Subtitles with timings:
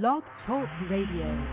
[0.00, 1.46] Blog Talk Radio.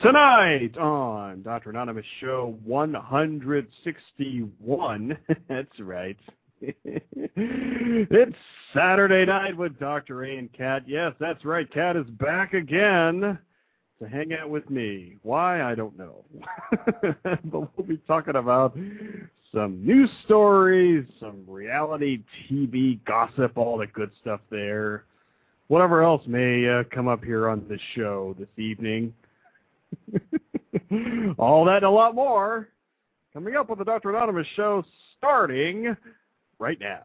[0.00, 1.70] Tonight on Dr.
[1.70, 5.18] Anonymous Show 161.
[5.48, 6.16] That's right.
[6.60, 8.36] it's
[8.72, 10.22] Saturday night with Dr.
[10.22, 10.84] A and Kat.
[10.86, 11.68] Yes, that's right.
[11.72, 13.36] Kat is back again
[14.00, 15.16] to hang out with me.
[15.22, 16.24] Why, I don't know.
[17.02, 18.78] but we'll be talking about
[19.52, 25.06] some news stories, some reality TV gossip, all the good stuff there.
[25.68, 29.14] Whatever else may uh, come up here on this show this evening.
[31.38, 32.68] all that and a lot more
[33.32, 34.10] coming up with the Dr.
[34.10, 34.82] Anonymous show
[35.16, 35.96] starting
[36.58, 37.02] right now.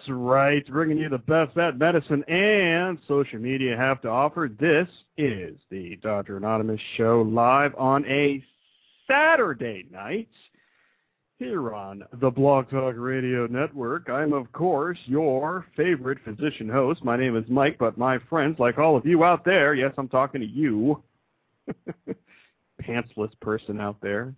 [0.00, 4.50] That's right, bringing you the best that medicine and social media have to offer.
[4.58, 4.88] This
[5.18, 6.38] is the Dr.
[6.38, 8.42] Anonymous Show live on a
[9.06, 10.30] Saturday night
[11.38, 14.08] here on the Blog Talk Radio Network.
[14.08, 17.04] I'm, of course, your favorite physician host.
[17.04, 20.08] My name is Mike, but my friends, like all of you out there, yes, I'm
[20.08, 21.02] talking to you.
[22.82, 24.34] pantsless person out there.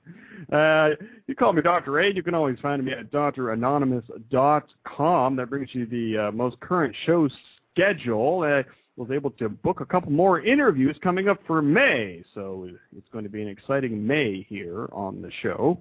[0.52, 0.90] Uh,
[1.26, 1.98] you call me Dr.
[2.00, 2.12] A.
[2.12, 5.36] You can always find me at dranonymous.com.
[5.36, 7.28] That brings you the uh, most current show
[7.72, 8.42] schedule.
[8.42, 8.64] I
[8.96, 13.24] was able to book a couple more interviews coming up for May, so it's going
[13.24, 15.78] to be an exciting May here on the show.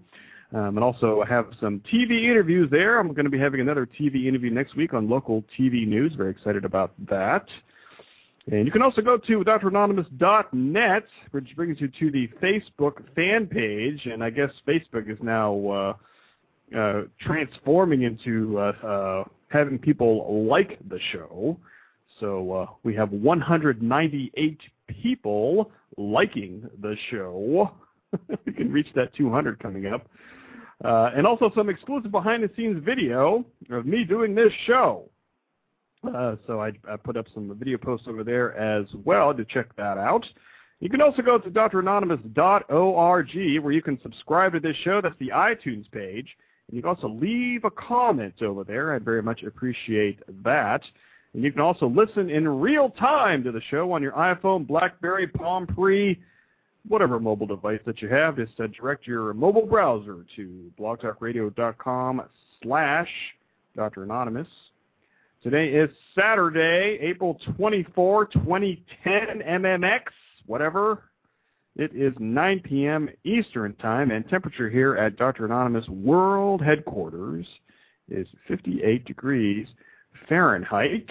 [0.53, 2.99] Um, and also have some TV interviews there.
[2.99, 6.13] I'm going to be having another TV interview next week on local TV news.
[6.13, 7.45] Very excited about that.
[8.49, 14.05] And you can also go to dranonymous.net, which brings you to the Facebook fan page.
[14.05, 15.95] And I guess Facebook is now
[16.73, 21.57] uh, uh, transforming into uh, uh having people like the show.
[22.19, 27.71] So uh, we have 198 people liking the show.
[28.45, 30.07] we can reach that 200 coming up.
[30.83, 35.09] Uh, and also some exclusive behind-the-scenes video of me doing this show.
[36.07, 39.75] Uh, so I, I, put up some video posts over there as well to check
[39.75, 40.25] that out.
[40.79, 44.99] You can also go to dranonymous.org where you can subscribe to this show.
[44.99, 46.35] That's the iTunes page.
[46.67, 48.95] And you can also leave a comment over there.
[48.95, 50.81] I'd very much appreciate that.
[51.33, 55.27] And you can also listen in real time to the show on your iPhone, BlackBerry,
[55.27, 56.19] Palm Pre,
[56.87, 58.37] whatever mobile device that you have.
[58.37, 62.23] Just uh, direct your mobile browser to blogtalkradio.com
[62.63, 63.09] slash
[63.75, 64.03] Dr.
[64.03, 64.47] Anonymous.
[65.43, 70.01] Today is Saturday, April 24, 2010, MMX,
[70.45, 71.05] whatever.
[71.75, 73.09] It is 9 p.m.
[73.23, 75.45] Eastern Time, and temperature here at Dr.
[75.45, 77.47] Anonymous World Headquarters
[78.07, 79.67] is 58 degrees
[80.29, 81.09] Fahrenheit.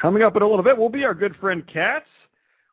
[0.00, 2.06] Coming up in a little bit will be our good friend Katz.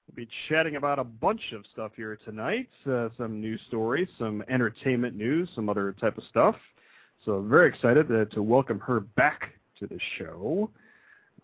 [0.08, 4.44] We'll be chatting about a bunch of stuff here tonight, uh, some news stories, some
[4.50, 6.56] entertainment news, some other type of stuff.
[7.26, 10.70] So very excited to, to welcome her back to the show.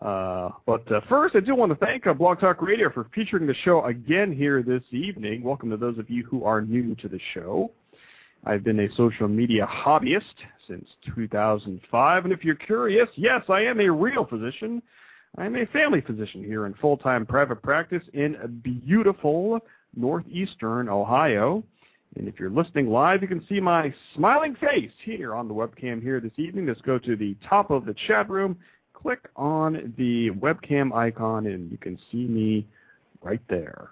[0.00, 3.46] Uh, but uh, first, I do want to thank uh, Blog Talk Radio for featuring
[3.46, 5.42] the show again here this evening.
[5.42, 7.72] Welcome to those of you who are new to the show.
[8.44, 10.22] I've been a social media hobbyist
[10.68, 14.82] since 2005, and if you're curious, yes, I am a real physician.
[15.38, 19.60] I'm a family physician here in full-time private practice in beautiful
[19.96, 21.64] northeastern Ohio.
[22.16, 26.02] And if you're listening live, you can see my smiling face here on the webcam
[26.02, 26.66] here this evening.
[26.66, 28.56] Let's go to the top of the chat room,
[28.94, 32.66] click on the webcam icon, and you can see me
[33.22, 33.90] right there.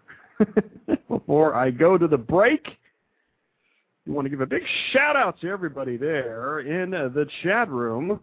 [1.08, 2.66] Before I go to the break,
[4.06, 8.20] we want to give a big shout out to everybody there in the chat room.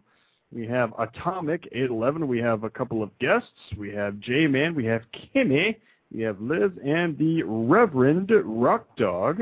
[0.51, 2.27] We have Atomic 811.
[2.27, 3.47] We have a couple of guests.
[3.77, 4.75] We have J-Man.
[4.75, 5.03] We have
[5.33, 5.77] Kimmy.
[6.13, 9.41] We have Liz and the Reverend Rock Dog.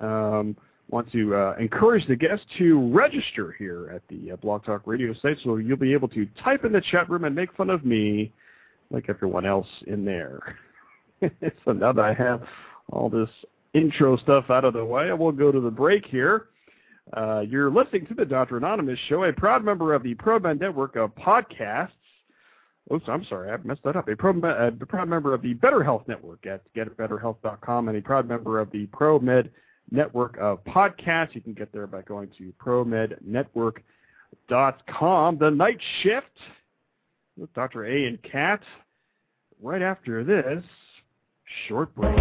[0.00, 0.56] Um,
[0.90, 5.14] want to uh, encourage the guests to register here at the uh, Blog Talk Radio
[5.14, 7.84] site, so you'll be able to type in the chat room and make fun of
[7.84, 8.32] me
[8.90, 10.56] like everyone else in there.
[11.64, 12.42] so now that I have
[12.92, 13.30] all this
[13.72, 16.46] intro stuff out of the way, I will go to the break here.
[17.12, 18.56] Uh, you're listening to the Dr.
[18.56, 21.90] Anonymous Show, a proud member of the ProMed network of podcasts.
[22.92, 24.08] Oops, I'm sorry, I messed that up.
[24.08, 28.28] A proud, a proud member of the Better Health Network at getbetterhealth.com and a proud
[28.28, 29.48] member of the ProMed
[30.38, 31.34] of podcasts.
[31.34, 35.38] You can get there by going to promednetwork.com.
[35.38, 36.26] The night shift
[37.36, 37.86] with Dr.
[37.86, 38.60] A and Kat
[39.62, 40.64] right after this
[41.68, 42.14] short break.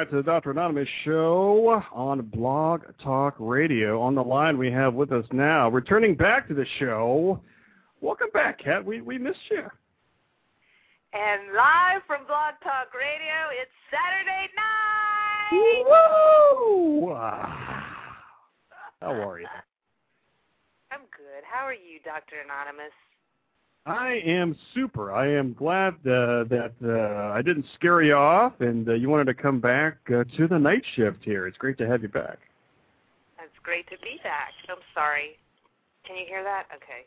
[0.00, 0.52] Back to the Dr.
[0.52, 4.00] Anonymous show on Blog Talk Radio.
[4.00, 7.38] On the line we have with us now, returning back to the show.
[8.00, 8.82] Welcome back, Kat.
[8.82, 9.64] We we missed you.
[11.12, 15.84] And live from Blog Talk Radio, it's Saturday night.
[15.84, 17.12] Woo!
[17.12, 18.22] Ah,
[19.02, 19.46] how are you?
[20.90, 21.44] I'm good.
[21.44, 22.36] How are you, Dr.
[22.42, 22.94] Anonymous?
[23.86, 25.12] I am super.
[25.12, 29.24] I am glad uh, that uh, I didn't scare you off, and uh, you wanted
[29.26, 31.46] to come back uh, to the night shift here.
[31.46, 32.38] It's great to have you back.
[33.38, 34.52] It's great to be back.
[34.68, 35.38] I'm sorry.
[36.06, 36.64] Can you hear that?
[36.74, 37.06] Okay.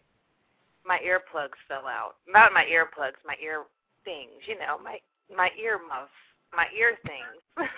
[0.85, 2.15] My earplugs fell out.
[2.27, 3.63] Not my earplugs, my ear
[4.03, 4.31] things.
[4.47, 4.97] You know, my
[5.35, 6.11] my ear muffs,
[6.55, 7.69] my ear things.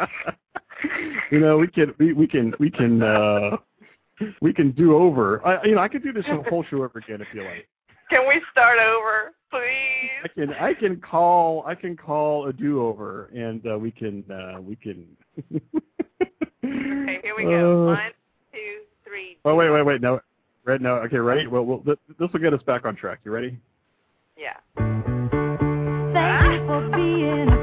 [1.30, 3.56] you know, we can we we can we can uh
[4.40, 5.46] we can do over.
[5.46, 7.68] I you know I could do this whole show over again if you like.
[8.10, 10.10] Can we start over, please?
[10.24, 14.24] I can I can call I can call a do over and uh, we can
[14.30, 15.06] uh, we can.
[16.64, 17.88] okay, here we go.
[17.88, 18.12] Uh, One,
[18.52, 19.36] two, three.
[19.44, 20.20] Oh wait wait wait no,
[20.64, 21.46] red no okay ready?
[21.46, 23.20] Well, well this will get us back on track.
[23.24, 23.58] You ready?
[24.38, 24.56] Yeah.
[26.14, 27.57] Thank you for being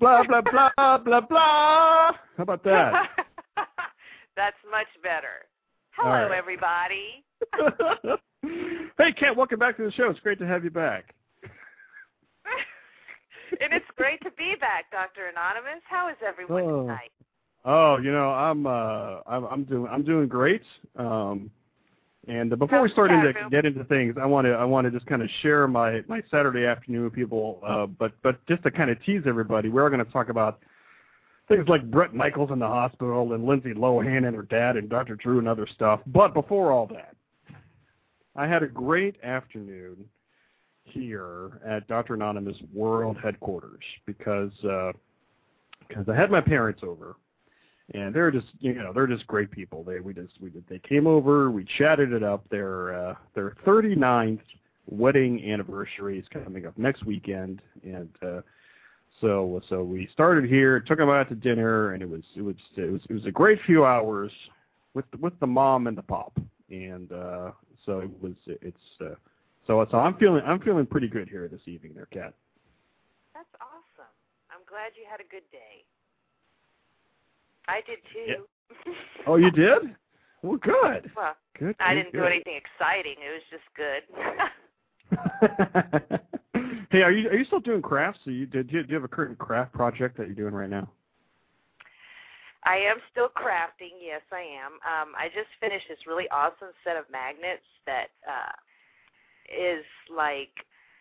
[0.00, 2.12] Blah blah blah blah blah.
[2.36, 3.10] How about that?
[4.36, 5.44] That's much better.
[5.90, 6.38] Hello, right.
[6.38, 7.22] everybody.
[8.98, 10.08] hey, Kat, welcome back to the show.
[10.08, 11.14] It's great to have you back.
[13.60, 15.26] and it's great to be back, Dr.
[15.30, 15.82] Anonymous.
[15.86, 16.80] How is everyone Oh.
[16.82, 17.10] tonight?
[17.66, 20.62] Oh, you know, I'm uh I'm I'm doing I'm doing great.
[20.96, 21.50] Um
[22.28, 23.50] and uh, before we start into Saturday?
[23.50, 26.22] get into things, I want to I want to just kind of share my my
[26.30, 30.04] Saturday afternoon with people uh but but just to kind of tease everybody, we're going
[30.04, 30.60] to talk about
[31.48, 35.16] things like Bret Michaels in the hospital and Lindsay Lohan and her dad and Dr.
[35.16, 36.00] Drew and other stuff.
[36.06, 37.16] But before all that,
[38.36, 40.04] I had a great afternoon
[40.84, 42.14] here at Dr.
[42.14, 44.92] Anonymous World Headquarters because uh,
[45.88, 47.16] because I had my parents over,
[47.94, 49.82] and they're just you know they're just great people.
[49.82, 52.48] They we just we they came over, we chatted it up.
[52.50, 54.40] Their uh, their 39th
[54.86, 58.40] wedding anniversary is coming up next weekend, and uh,
[59.20, 62.56] so so we started here, took them out to dinner, and it was it was
[62.76, 64.32] it was it was a great few hours
[64.94, 66.38] with with the mom and the pop,
[66.70, 67.50] and uh,
[67.84, 69.14] so it was it's uh,
[69.66, 72.34] so so I'm feeling I'm feeling pretty good here this evening, there, Kat.
[73.34, 74.10] That's awesome.
[74.50, 75.84] I'm glad you had a good day.
[77.70, 78.44] I did too.
[79.26, 79.94] Oh, you did?
[80.42, 81.10] Well, good.
[81.14, 81.76] well, Good.
[81.80, 83.16] I didn't do anything exciting.
[83.18, 84.02] It was just good.
[86.90, 88.20] hey, are you are you still doing crafts?
[88.24, 90.54] So you did do you, do you have a current craft project that you're doing
[90.54, 90.88] right now?
[92.64, 94.00] I am still crafting.
[94.00, 94.72] Yes, I am.
[94.84, 98.52] Um, I just finished this really awesome set of magnets that uh,
[99.52, 100.52] is like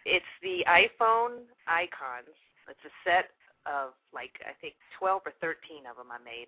[0.05, 2.35] it's the iPhone icons.
[2.67, 3.29] It's a set
[3.65, 6.47] of like I think 12 or 13 of them I made,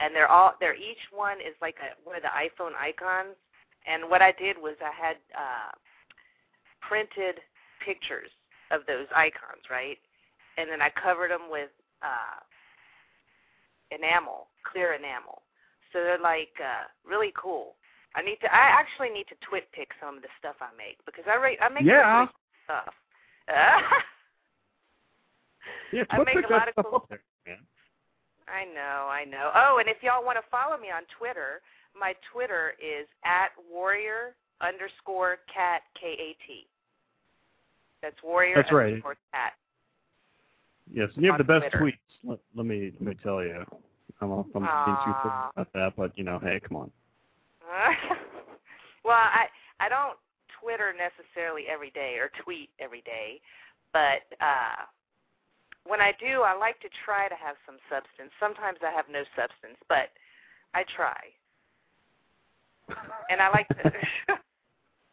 [0.00, 3.36] and they're all they're each one is like a, one of the iPhone icons.
[3.86, 5.70] And what I did was I had uh,
[6.82, 7.38] printed
[7.84, 8.30] pictures
[8.70, 9.98] of those icons, right?
[10.58, 11.70] And then I covered them with
[12.02, 12.42] uh,
[13.90, 15.42] enamel, clear enamel.
[15.92, 17.74] So they're like uh, really cool.
[18.16, 18.52] I need to.
[18.52, 21.58] I actually need to TwitPic some of the stuff I make because I rate.
[21.60, 22.20] I make Yeah.
[22.20, 22.30] really
[22.64, 22.94] stuff.
[23.48, 23.80] Uh,
[25.92, 27.20] Yeah, I make a lot of cool- there.
[28.48, 29.50] I know, I know.
[29.54, 31.60] Oh, and if y'all want to follow me on Twitter,
[31.98, 36.66] my Twitter is at warrior underscore cat k a t.
[38.02, 38.86] That's warrior That's right.
[38.88, 39.54] underscore cat.
[40.92, 41.78] Yes, and you have the best Twitter.
[41.78, 42.30] tweets.
[42.30, 43.64] Let, let me let me tell you.
[44.20, 45.50] I'm I'm being too Aw.
[45.54, 46.90] about that, but you know, hey, come on.
[49.04, 49.46] well, I
[49.80, 50.16] I don't
[50.62, 53.40] Twitter necessarily every day or tweet every day,
[53.92, 54.86] but uh
[55.86, 58.34] when I do, I like to try to have some substance.
[58.38, 60.10] Sometimes I have no substance, but
[60.74, 61.18] I try.
[63.30, 63.82] And I like to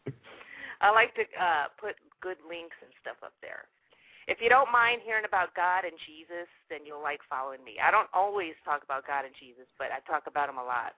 [0.81, 3.65] I like to uh put good links and stuff up there.
[4.27, 7.75] If you don't mind hearing about God and Jesus, then you'll like following me.
[7.83, 10.95] I don't always talk about God and Jesus, but I talk about them a lot.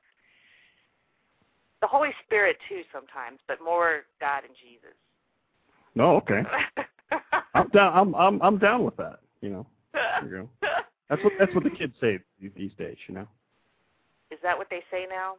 [1.82, 4.96] The Holy Spirit too sometimes, but more God and Jesus.
[5.96, 6.44] No, okay.
[7.53, 7.91] I'm down.
[7.94, 9.20] I'm I'm I'm down with that.
[9.46, 9.68] You know,
[10.24, 10.50] you go.
[11.08, 12.98] That's what that's what the kids say these, these days.
[13.08, 13.28] You know.
[14.32, 15.36] Is that what they say now?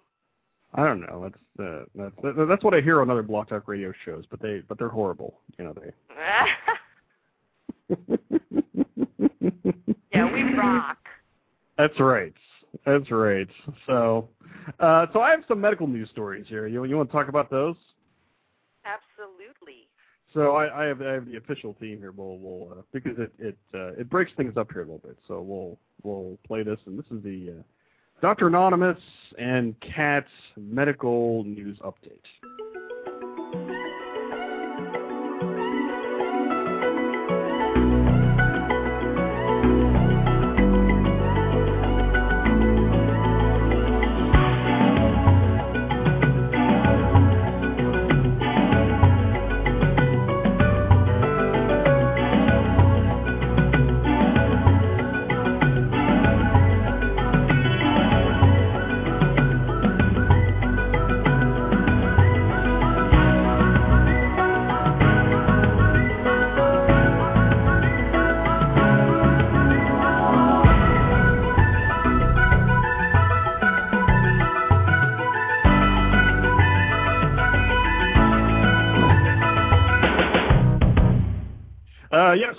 [0.75, 1.29] I don't know.
[1.29, 4.63] That's uh, that's that's what I hear on other Blog Talk radio shows, but they
[4.69, 5.41] but they're horrible.
[5.59, 5.93] You know they.
[10.13, 10.99] yeah, we rock.
[11.77, 12.35] That's right.
[12.85, 13.49] That's right.
[13.87, 14.29] So,
[14.79, 16.69] uh, so I have some medical news stories here.
[16.69, 17.77] You you want to talk about those?
[18.85, 19.36] Absolutely.
[20.37, 22.13] So I, I have I have the official theme here.
[22.13, 25.17] We'll we'll uh, because it it uh, it breaks things up here a little bit.
[25.27, 27.63] So we'll we'll play this, and this is the uh,
[28.21, 28.49] Dr.
[28.49, 28.99] Anonymous
[29.39, 30.29] and Kat's
[30.59, 32.21] medical news update.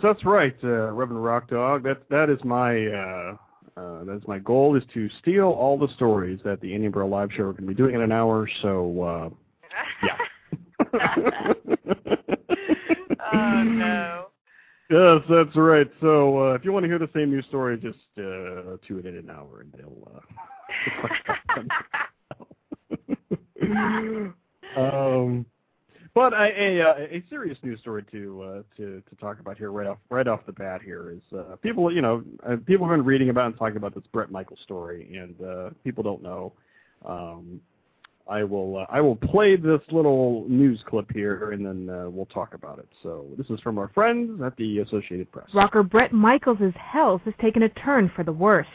[0.01, 1.83] That's right, uh, Reverend Rock Dog.
[1.83, 3.35] That that is my uh,
[3.77, 7.31] uh, that's my goal is to steal all the stories that the Indian Borough Live
[7.31, 8.49] Show are going to be doing in an hour.
[8.61, 9.29] So uh,
[10.03, 10.17] yeah.
[13.33, 14.27] oh no.
[14.89, 15.91] Yes, that's right.
[15.99, 19.17] So uh, if you want to hear the same news story, just uh, tune in
[19.17, 20.07] an hour and they'll.
[24.77, 25.45] Uh, um,
[26.17, 29.71] but a, a, uh, a serious news story to uh, to to talk about here
[29.71, 32.97] right off right off the bat here is uh, people you know uh, people have
[32.97, 36.53] been reading about and talking about this Bret Michaels story and uh, people don't know.
[37.05, 37.61] Um,
[38.27, 42.25] I will uh, I will play this little news clip here and then uh, we'll
[42.25, 42.87] talk about it.
[43.03, 45.47] So this is from our friends at the Associated Press.
[45.53, 48.65] Rocker Bret Michaels' health has taken a turn for the worse.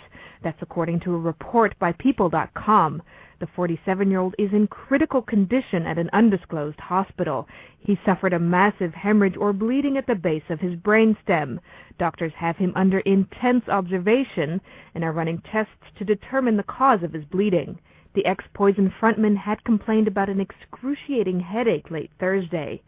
[0.45, 3.03] That's according to a report by People.com.
[3.43, 7.49] The 47-year-old is in critical condition at an undisclosed hospital.
[7.81, 11.59] He suffered a massive hemorrhage or bleeding at the base of his brainstem.
[11.99, 14.61] Doctors have him under intense observation
[14.95, 17.81] and are running tests to determine the cause of his bleeding.
[18.15, 22.81] The ex-Poison frontman had complained about an excruciating headache late Thursday.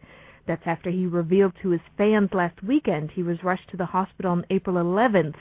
[0.47, 4.31] That's after he revealed to his fans last weekend he was rushed to the hospital
[4.31, 5.35] on April 11th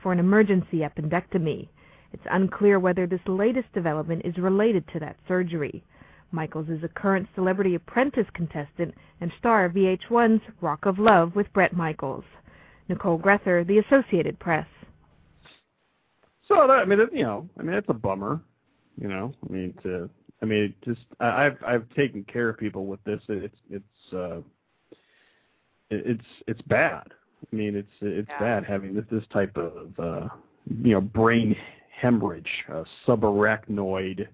[0.00, 1.66] for an emergency appendectomy.
[2.12, 5.84] It's unclear whether this latest development is related to that surgery.
[6.32, 11.52] Michaels is a current Celebrity Apprentice contestant and star of VH1's Rock of Love with
[11.52, 12.24] Bret Michaels.
[12.88, 14.66] Nicole Grether, The Associated Press.
[16.46, 18.40] So that, I mean, it, you know, I mean, it's a bummer.
[19.00, 20.10] You know, I mean, to,
[20.42, 23.20] I mean, it just I, I've I've taken care of people with this.
[23.28, 24.40] It's it's uh,
[25.90, 27.04] it's it's bad.
[27.50, 28.38] I mean, it's it's Yeah.
[28.40, 30.28] bad having this this type of uh,
[30.82, 31.56] you know brain
[32.00, 34.26] hemorrhage, uh, subarachnoid,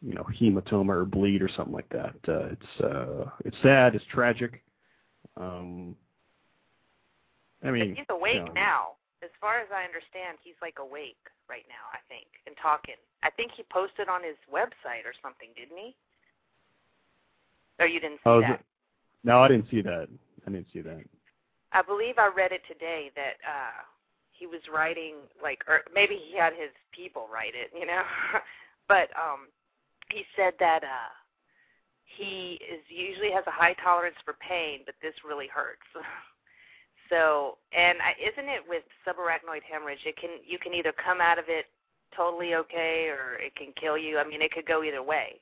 [0.00, 2.14] you know, hematoma or bleed or something like that.
[2.28, 3.94] Uh, it's uh, it's sad.
[3.94, 4.62] It's tragic.
[5.36, 5.94] Um,
[7.62, 8.82] I But mean, he's awake you know, now.
[9.22, 12.96] As far as I understand, he's like awake right now, I think, and talking.
[13.22, 15.94] I think he posted on his website or something, didn't he?
[17.78, 18.60] Or you didn't see Oh, that?
[18.60, 18.66] it-
[19.22, 20.08] no, I didn't see that.
[20.46, 20.98] I didn't see that.
[21.70, 23.82] I believe I read it today that uh
[24.42, 28.02] he was writing like or maybe he had his people write it, you know.
[28.88, 29.46] but um
[30.10, 31.14] he said that uh
[32.18, 35.86] he is usually has a high tolerance for pain, but this really hurts.
[37.08, 41.38] so, and I, isn't it with subarachnoid hemorrhage, it can you can either come out
[41.38, 41.66] of it
[42.16, 44.18] totally okay or it can kill you.
[44.18, 45.40] I mean, it could go either way.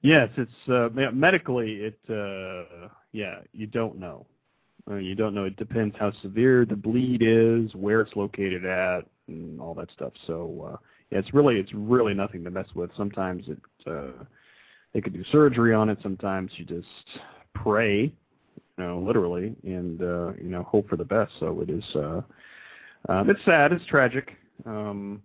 [0.00, 1.92] Yes, it's uh, medically.
[1.92, 4.26] It uh, yeah, you don't know.
[4.90, 5.44] Uh, you don't know.
[5.44, 10.12] It depends how severe the bleed is, where it's located at, and all that stuff.
[10.26, 10.76] So uh,
[11.10, 12.90] yeah, it's really it's really nothing to mess with.
[12.96, 14.24] Sometimes it uh,
[14.92, 15.98] they could do surgery on it.
[16.02, 16.88] Sometimes you just
[17.54, 18.12] pray,
[18.76, 21.32] you know, literally, and uh, you know hope for the best.
[21.38, 21.84] So it is.
[21.94, 22.22] Uh,
[23.08, 23.72] um, it's sad.
[23.72, 24.32] It's tragic.
[24.66, 25.22] Um,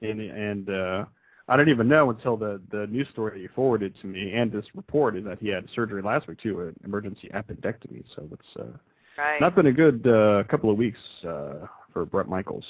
[0.00, 1.04] and and uh,
[1.48, 4.66] I didn't even know until the the news story you forwarded to me and this
[4.74, 8.04] report is that he had surgery last week too, an emergency appendectomy.
[8.14, 8.76] So it's uh,
[9.18, 9.40] Right.
[9.40, 12.64] not been a good uh, couple of weeks uh, for Bret Michaels.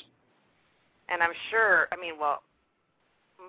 [1.10, 2.42] And I'm sure, I mean, well,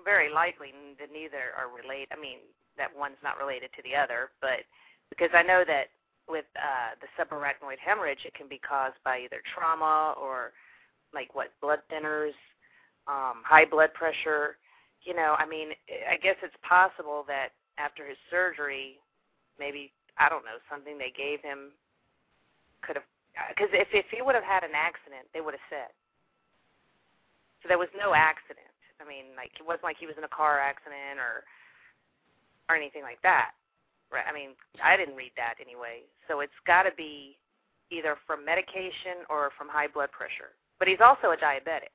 [0.04, 2.08] very likely that neither are related.
[2.12, 2.38] I mean,
[2.76, 4.64] that one's not related to the other, but
[5.08, 5.88] because I know that
[6.28, 10.52] with uh, the subarachnoid hemorrhage, it can be caused by either trauma or
[11.12, 12.36] like what blood thinners,
[13.08, 14.56] um, high blood pressure.
[15.02, 15.70] You know, I mean,
[16.08, 19.00] I guess it's possible that after his surgery,
[19.58, 21.72] maybe I don't know something they gave him
[22.82, 25.68] could have uh, because if if he would have had an accident, they would have
[25.70, 25.92] said.
[27.62, 28.70] So there was no accident.
[29.00, 31.44] I mean, like it wasn't like he was in a car accident or
[32.68, 33.52] or anything like that.
[34.12, 34.24] Right?
[34.26, 36.02] I mean, I didn't read that anyway.
[36.26, 37.38] So it's got to be
[37.90, 40.54] either from medication or from high blood pressure.
[40.78, 41.94] But he's also a diabetic.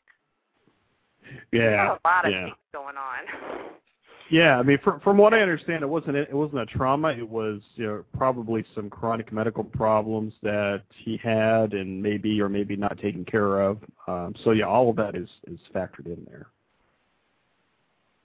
[1.52, 3.72] Yeah, There's a lot of yeah, things going on.
[4.30, 4.58] yeah.
[4.58, 7.10] I mean, from from what I understand, it wasn't it wasn't a trauma.
[7.10, 12.50] It was you know, probably some chronic medical problems that he had, and maybe or
[12.50, 13.80] maybe not taken care of.
[14.08, 16.48] Um, so yeah, all of that is is factored in there.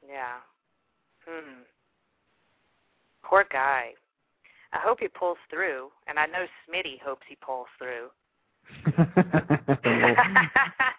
[0.09, 0.39] yeah.
[1.27, 1.63] Hmm.
[3.23, 3.91] Poor guy.
[4.73, 8.11] I hope he pulls through, and I know Smitty hopes he pulls through.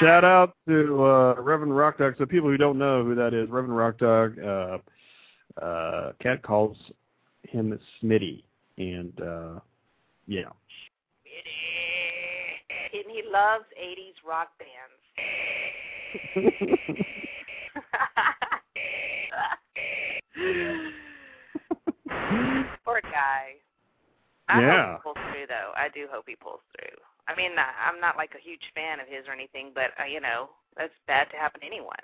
[0.00, 2.14] shout out to uh, Reverend Rock Dog.
[2.18, 4.78] So people who don't know who that is, Reverend Rock Dog, uh,
[5.62, 6.76] uh, Kat calls
[7.42, 8.42] him Smitty,
[8.76, 9.60] and uh,
[10.26, 10.48] yeah,
[12.92, 14.74] and he loves 80s rock bands.
[22.84, 23.56] Poor guy.
[24.48, 24.96] I Yeah.
[24.96, 25.72] hope he pulls through, though.
[25.76, 26.96] I do hope he pulls through.
[27.28, 30.20] I mean, I'm not like a huge fan of his or anything, but uh, you
[30.20, 32.00] know, that's bad to happen to anyone.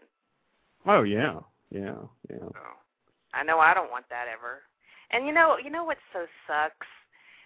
[0.86, 1.96] oh yeah, yeah,
[2.30, 2.48] yeah.
[2.52, 2.60] So
[3.32, 4.62] I know I don't want that ever.
[5.10, 6.86] And you know, you know what so sucks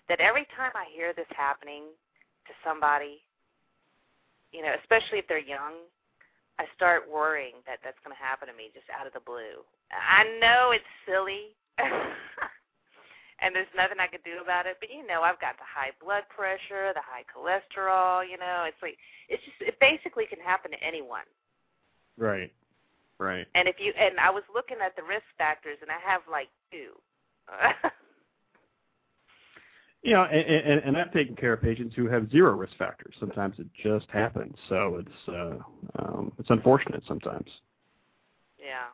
[0.08, 1.84] that every time I hear this happening
[2.46, 3.22] to somebody,
[4.52, 5.74] you know, especially if they're young,
[6.58, 9.62] I start worrying that that's going to happen to me just out of the blue.
[9.92, 11.54] I know it's silly.
[13.40, 15.90] and there's nothing I could do about it, but you know, I've got the high
[16.02, 18.98] blood pressure, the high cholesterol, you know, it's like
[19.28, 21.26] it's just it basically can happen to anyone.
[22.16, 22.52] Right,
[23.18, 23.46] right.
[23.54, 26.48] And if you and I was looking at the risk factors, and I have like
[26.70, 26.92] two.
[30.02, 33.14] yeah, and, and, and I've taken care of patients who have zero risk factors.
[33.20, 35.58] Sometimes it just happens, so it's uh,
[35.98, 37.48] um, it's unfortunate sometimes.
[38.58, 38.88] yeah.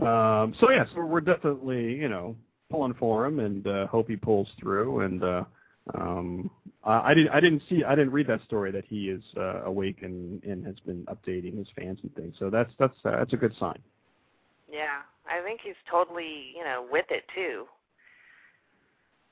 [0.00, 2.36] Um, so yes, we're, we're definitely you know
[2.70, 5.00] pulling for him and uh, hope he pulls through.
[5.00, 5.44] And uh,
[5.94, 6.50] um,
[6.84, 9.62] I, I didn't I didn't see I didn't read that story that he is uh,
[9.64, 12.34] awake and, and has been updating his fans and things.
[12.38, 13.78] So that's that's uh, that's a good sign.
[14.70, 17.64] Yeah, I think he's totally, you know, with it too.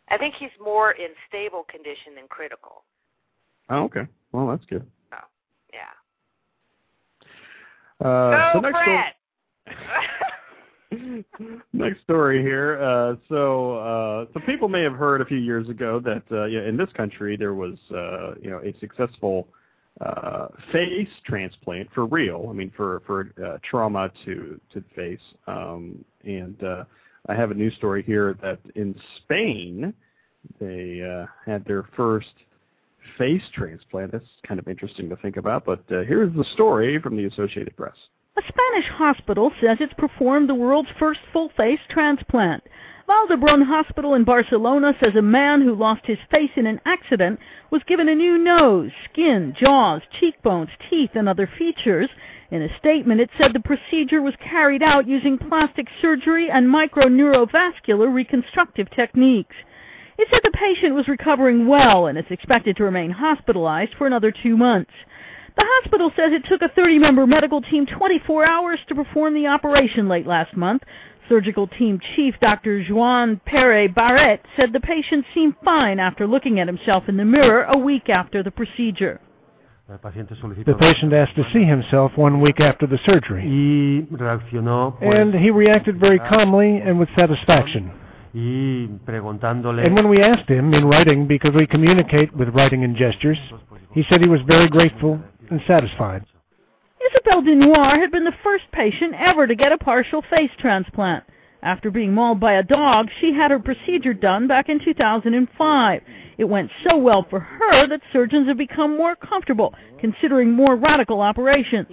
[0.09, 2.85] I think he's more in stable condition than critical.
[3.69, 4.07] Oh, okay.
[4.33, 4.87] Well, that's good.
[5.13, 5.27] Oh,
[5.73, 5.93] yeah.
[8.07, 9.16] Uh, so next Bret!
[11.73, 12.81] next story here.
[12.83, 16.63] Uh, so, uh, some people may have heard a few years ago that uh, yeah,
[16.63, 19.49] in this country there was uh, you know a successful
[20.01, 22.47] uh, face transplant for real.
[22.51, 25.21] I mean, for for uh, trauma to to the face.
[25.47, 26.85] Um, and uh,
[27.29, 29.95] I have a news story here that in Spain
[30.61, 32.33] they uh, had their first
[33.19, 34.13] face transplant.
[34.13, 35.65] That's kind of interesting to think about.
[35.65, 37.97] But uh, here's the story from the Associated Press.
[38.39, 42.63] A Spanish hospital says it's performed the world's first full face transplant.
[43.07, 47.41] Vall d'Hebron Hospital in Barcelona says a man who lost his face in an accident
[47.71, 52.11] was given a new nose, skin, jaws, cheekbones, teeth, and other features.
[52.51, 58.13] In a statement, it said the procedure was carried out using plastic surgery and microneurovascular
[58.13, 59.57] reconstructive techniques.
[60.19, 64.31] It said the patient was recovering well and is expected to remain hospitalized for another
[64.31, 64.93] two months.
[65.57, 70.09] The hospital says it took a 30-member medical team 24 hours to perform the operation
[70.09, 70.83] late last month.
[71.29, 72.85] Surgical team chief Dr.
[72.85, 77.65] Juan Pere Barret said the patient seemed fine after looking at himself in the mirror
[77.65, 79.21] a week after the procedure.
[79.89, 85.33] The patient asked to see himself one week after the surgery, y reaccionó pues, and
[85.33, 87.93] he reacted very ah, calmly and with satisfaction.
[88.35, 93.39] And when we asked him in writing, because we communicate with writing and gestures,
[93.95, 96.25] he said he was very grateful and satisfied.
[97.11, 101.25] Isabelle Dinoire had been the first patient ever to get a partial face transplant.
[101.63, 106.03] After being mauled by a dog, she had her procedure done back in 2005.
[106.39, 111.21] It went so well for her that surgeons have become more comfortable considering more radical
[111.21, 111.89] operations.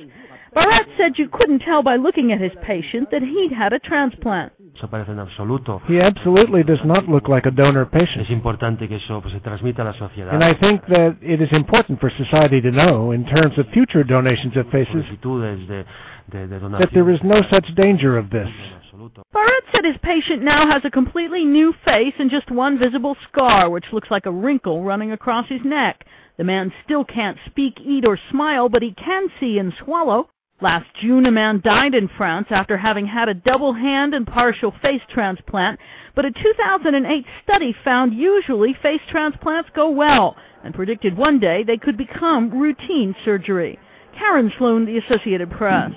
[0.53, 4.53] Barret said you couldn't tell by looking at his patient that he'd had a transplant.
[4.75, 5.81] Eso parece en absoluto.
[5.87, 8.29] He absolutely does not look like a donor Es patient.
[8.31, 10.33] importante que eso pues, se transmita a la sociedad.
[10.33, 14.03] And I think that it is important for society to know, in terms of future
[14.03, 15.85] donations of faces, de,
[16.27, 18.49] de, de that there is no such danger of this.
[18.93, 19.11] En.
[19.31, 23.69] Barret said his patient now has a completely new face and just one visible scar,
[23.69, 26.05] which looks like a wrinkle running across his neck.
[26.37, 30.29] The man still can't speak, eat, or smile, but he can see and swallow.
[30.63, 34.73] Last June, a man died in France after having had a double hand and partial
[34.81, 35.77] face transplant,
[36.15, 41.75] but a 2008 study found usually face transplants go well and predicted one day they
[41.75, 43.77] could become routine surgery.
[44.17, 45.91] Karen Sloan, The Associated Press.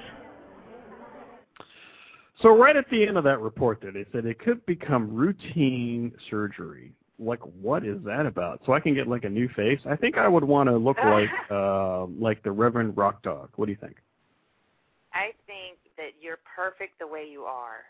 [2.43, 6.11] So right at the end of that report there, they said it could become routine
[6.29, 6.91] surgery.
[7.21, 8.63] Like, what is that about?
[8.67, 9.81] So I can get like a new face?
[9.89, 13.51] I think I would want to look like uh, like the Reverend Rock Dog.
[13.55, 13.95] What do you think?
[15.17, 17.85] I think that you're perfect the way you are.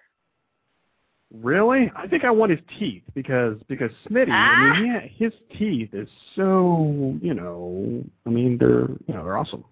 [1.35, 1.91] Really?
[1.97, 5.01] I think I want his teeth because because Smitty, I mean, ah!
[5.01, 9.65] yeah, his teeth is so you know, I mean they're you know they're awesome.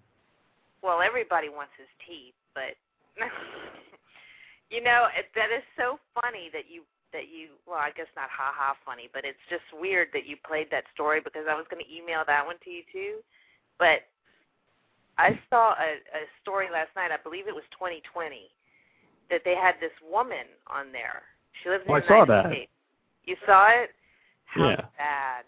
[0.83, 2.75] Well, everybody wants his teeth, but
[4.69, 6.81] you know it, that is so funny that you
[7.13, 10.35] that you well, I guess not ha ha funny, but it's just weird that you
[10.45, 13.23] played that story because I was going to email that one to you too,
[13.79, 14.03] but
[15.17, 17.11] I saw a, a story last night.
[17.11, 18.49] I believe it was 2020
[19.29, 21.23] that they had this woman on there.
[21.63, 22.47] She lives in Oh, I saw that.
[22.51, 22.71] States.
[23.23, 23.91] You saw it?
[24.45, 24.81] How Yeah.
[24.97, 25.45] bad.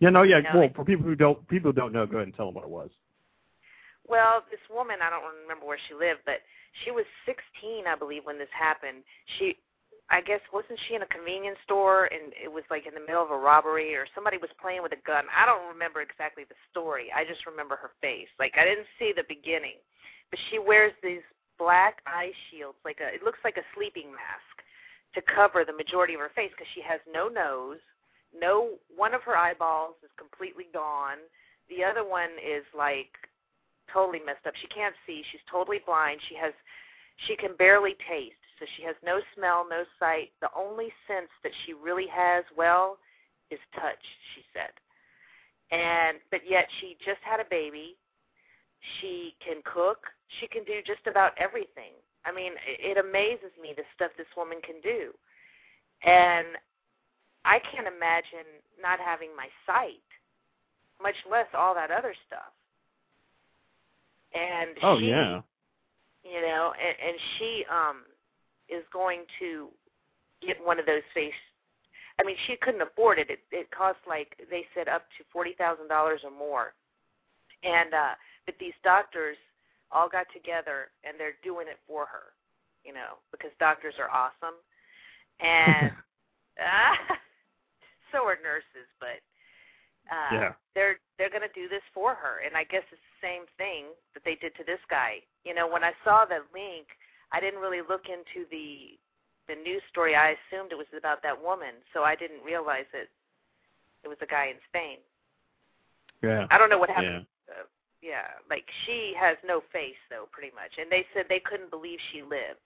[0.00, 0.40] Yeah, no, yeah.
[0.40, 2.46] No, well, it- for people who don't people who don't know, go ahead and tell
[2.46, 2.90] them what it was.
[4.06, 6.42] Well, this woman, I don't remember where she lived, but
[6.84, 9.02] she was 16, I believe, when this happened.
[9.38, 9.56] She,
[10.14, 13.26] I guess, wasn't she in a convenience store and it was like in the middle
[13.26, 15.26] of a robbery or somebody was playing with a gun?
[15.26, 17.10] I don't remember exactly the story.
[17.10, 18.30] I just remember her face.
[18.38, 19.82] Like I didn't see the beginning,
[20.30, 21.26] but she wears these
[21.58, 24.54] black eye shields, like a, it looks like a sleeping mask
[25.18, 27.82] to cover the majority of her face because she has no nose.
[28.30, 31.26] No, one of her eyeballs is completely gone.
[31.66, 33.10] The other one is like
[33.90, 34.54] totally messed up.
[34.62, 35.26] She can't see.
[35.34, 36.22] She's totally blind.
[36.30, 36.54] She has
[37.26, 38.43] she can barely taste.
[38.58, 40.30] So she has no smell, no sight.
[40.40, 42.98] The only sense that she really has well
[43.50, 44.02] is touch,
[44.34, 44.72] she said.
[45.70, 47.96] And but yet she just had a baby.
[49.00, 50.06] She can cook.
[50.40, 51.96] She can do just about everything.
[52.26, 55.12] I mean, it, it amazes me the stuff this woman can do.
[56.04, 56.56] And
[57.44, 58.48] I can't imagine
[58.80, 60.04] not having my sight,
[61.02, 62.52] much less all that other stuff.
[64.34, 65.40] And Oh she, yeah.
[66.24, 67.96] you know, and, and she um
[68.68, 69.68] is going to
[70.44, 71.32] get one of those face.
[72.20, 73.28] I mean, she couldn't afford it.
[73.30, 76.74] It, it cost like they said up to forty thousand dollars or more,
[77.62, 78.14] and uh,
[78.46, 79.36] but these doctors
[79.90, 82.34] all got together and they're doing it for her,
[82.84, 84.58] you know, because doctors are awesome,
[85.40, 85.92] and
[86.58, 87.14] uh,
[88.12, 89.18] so are nurses, but
[90.10, 90.52] uh, Yeah.
[90.74, 93.86] they're they're going to do this for her, and I guess it's the same thing
[94.14, 95.22] that they did to this guy.
[95.44, 96.86] You know, when I saw the link,
[97.34, 98.94] I didn't really look into the
[99.46, 100.14] the news story.
[100.16, 103.10] I assumed it was about that woman, so I didn't realize it
[104.04, 104.98] it was a guy in Spain.
[106.22, 106.46] Yeah.
[106.50, 106.94] I don't know what Yeah.
[106.94, 107.26] happened.
[107.50, 107.64] Uh,
[108.00, 110.78] yeah, like she has no face though, pretty much.
[110.78, 112.62] And they said they couldn't believe she lived.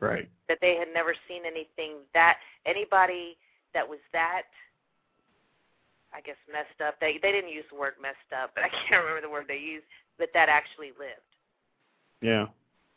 [0.00, 0.28] Right.
[0.48, 3.38] That they had never seen anything that anybody
[3.72, 4.48] that was that
[6.12, 6.98] I guess messed up.
[7.00, 9.58] They they didn't use the word messed up, but I can't remember the word they
[9.58, 9.86] used,
[10.18, 11.30] but that actually lived.
[12.20, 12.46] Yeah.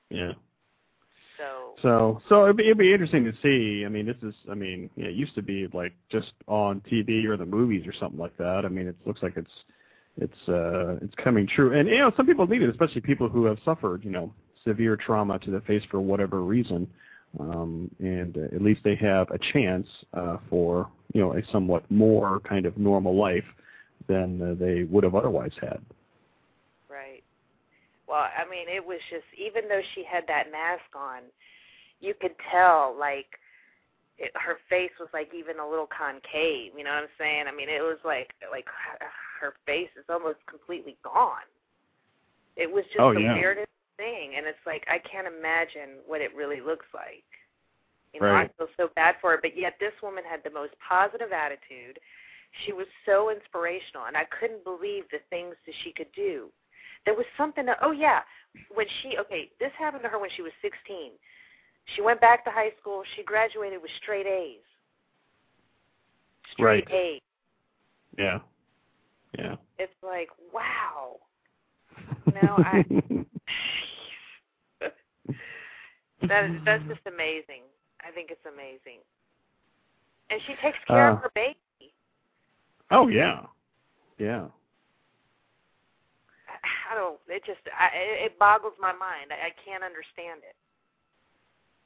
[0.10, 0.34] Yeah.
[1.38, 3.86] So So, so it'd be, it'd be interesting to see.
[3.86, 7.26] I mean, this is, I mean, yeah, it used to be like just on TV
[7.26, 8.64] or the movies or something like that.
[8.66, 9.52] I mean, it looks like it's,
[10.18, 11.78] it's, uh, it's coming true.
[11.78, 14.96] And you know, some people need it, especially people who have suffered, you know, severe
[14.96, 16.88] trauma to the face for whatever reason.
[17.40, 21.90] Um, and uh, at least they have a chance uh, for, you know, a somewhat
[21.90, 23.46] more kind of normal life
[24.08, 25.80] than uh, they would have otherwise had.
[28.14, 31.26] Well, I mean, it was just even though she had that mask on,
[32.00, 33.26] you could tell like
[34.20, 36.78] it, her face was like even a little concave.
[36.78, 37.46] You know what I'm saying?
[37.50, 39.10] I mean, it was like like her-
[39.42, 41.50] her face is almost completely gone.
[42.56, 43.34] It was just Oh, the yeah.
[43.34, 47.26] weirdest thing, and it's like I can't imagine what it really looks like.
[48.14, 48.46] You know, Right.
[48.46, 51.98] I feel so bad for her, but yet this woman had the most positive attitude.
[52.64, 56.52] She was so inspirational, and I couldn't believe the things that she could do.
[57.06, 57.66] There was something.
[57.66, 58.20] That, oh yeah,
[58.74, 61.12] when she okay, this happened to her when she was 16.
[61.96, 63.04] She went back to high school.
[63.16, 64.60] She graduated with straight A's.
[66.54, 66.96] Straight Right.
[66.96, 67.22] A's.
[68.18, 68.40] Yeah.
[69.38, 69.56] Yeah.
[69.80, 71.18] It's like wow.
[72.42, 72.86] No, I.
[76.28, 77.64] that is that's just amazing.
[78.02, 79.00] I think it's amazing.
[80.30, 81.58] And she takes care Uh, of her baby.
[82.92, 83.42] Oh yeah.
[84.18, 84.48] Yeah.
[86.92, 87.20] I don't.
[87.28, 87.60] It just.
[87.78, 89.32] I, it boggles my mind.
[89.32, 90.56] I, I can't understand it.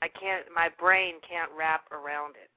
[0.02, 0.46] I can't.
[0.54, 2.50] My brain can't wrap around it.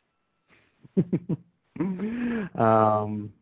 [2.59, 3.33] um,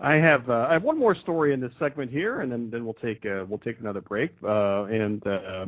[0.00, 2.84] I have uh, I have one more story in this segment here, and then then
[2.84, 4.32] we'll take uh, we'll take another break.
[4.42, 5.66] Uh, and uh,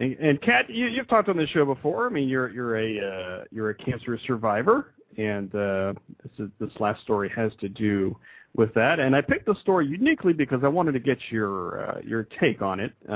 [0.00, 2.06] and, and Kat, you, you've talked on this show before.
[2.06, 6.72] I mean, you're you're a uh, you're a cancer survivor, and uh, this is, this
[6.80, 8.16] last story has to do
[8.56, 9.00] with that.
[9.00, 12.62] And I picked the story uniquely because I wanted to get your uh, your take
[12.62, 12.92] on it.
[13.08, 13.12] Uh,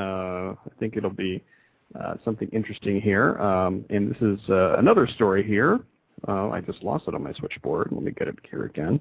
[0.54, 1.42] I think it'll be
[1.98, 3.38] uh, something interesting here.
[3.38, 5.80] Um, and this is uh, another story here.
[6.26, 7.88] Uh, I just lost it on my switchboard.
[7.92, 8.98] Let me get it here again.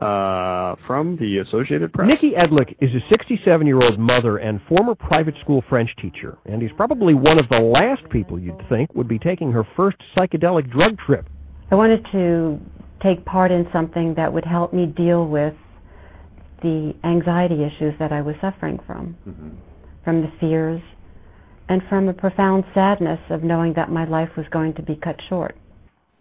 [0.00, 2.08] Uh, from the Associated Press.
[2.08, 7.14] Nikki Edlick is a 67-year-old mother and former private school French teacher, and he's probably
[7.14, 11.28] one of the last people you'd think would be taking her first psychedelic drug trip.
[11.70, 12.58] I wanted to
[13.02, 15.54] take part in something that would help me deal with
[16.62, 19.16] the anxiety issues that I was suffering from,
[20.04, 20.82] from the fears,
[21.68, 25.16] and from a profound sadness of knowing that my life was going to be cut
[25.28, 25.56] short.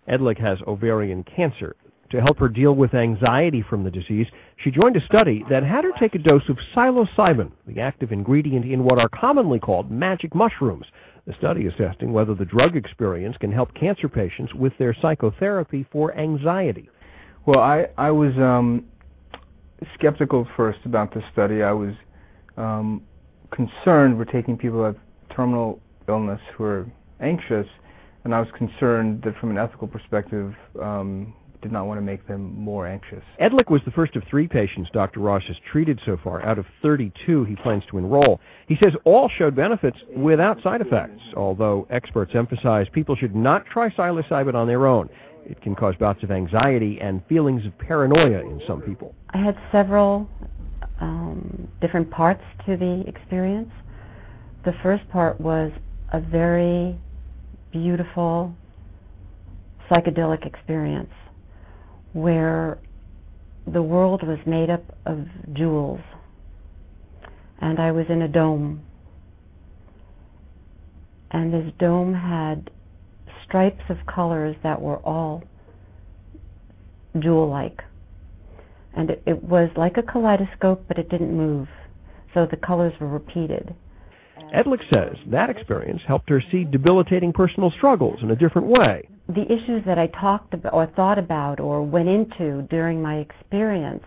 [0.08, 1.76] Edlick has ovarian cancer.
[2.12, 4.28] To help her deal with anxiety from the disease,
[4.64, 8.66] she joined a study that had her take a dose of psilocybin, the active ingredient
[8.66, 10.86] in what are commonly called magic mushrooms.
[11.26, 15.86] The study is testing whether the drug experience can help cancer patients with their psychotherapy
[15.92, 16.90] for anxiety.
[17.46, 18.86] Well, I I was um,
[19.94, 21.64] skeptical first about this study.
[21.64, 21.94] I was
[22.58, 23.04] um,
[23.52, 24.96] concerned we're taking people with
[25.36, 26.88] terminal illness who are
[27.20, 27.68] anxious,
[28.24, 32.26] and I was concerned that from an ethical perspective, um, did not want to make
[32.28, 33.24] them more anxious.
[33.42, 35.20] Edlick was the first of three patients Dr.
[35.20, 38.40] Ross has treated so far out of 32 he plans to enroll.
[38.68, 43.90] He says all showed benefits without side effects, although experts emphasize people should not try
[43.90, 45.10] psilocybin on their own.
[45.50, 49.16] It can cause bouts of anxiety and feelings of paranoia in some people.
[49.30, 50.28] I had several
[51.00, 53.72] um, different parts to the experience.
[54.66, 55.72] The first part was
[56.12, 57.00] a very
[57.72, 58.54] beautiful
[59.90, 61.14] psychedelic experience
[62.12, 62.80] where
[63.68, 66.02] the world was made up of jewels
[67.62, 68.82] and I was in a dome
[71.32, 72.70] and this dome had
[73.48, 75.44] stripes of colors that were all
[77.20, 77.82] jewel like
[78.96, 81.68] and it, it was like a kaleidoscope but it didn't move
[82.34, 83.76] so the colors were repeated
[84.54, 89.08] Edlich says that experience helped her see debilitating personal struggles in a different way.
[89.28, 94.04] The issues that I talked about or thought about or went into during my experience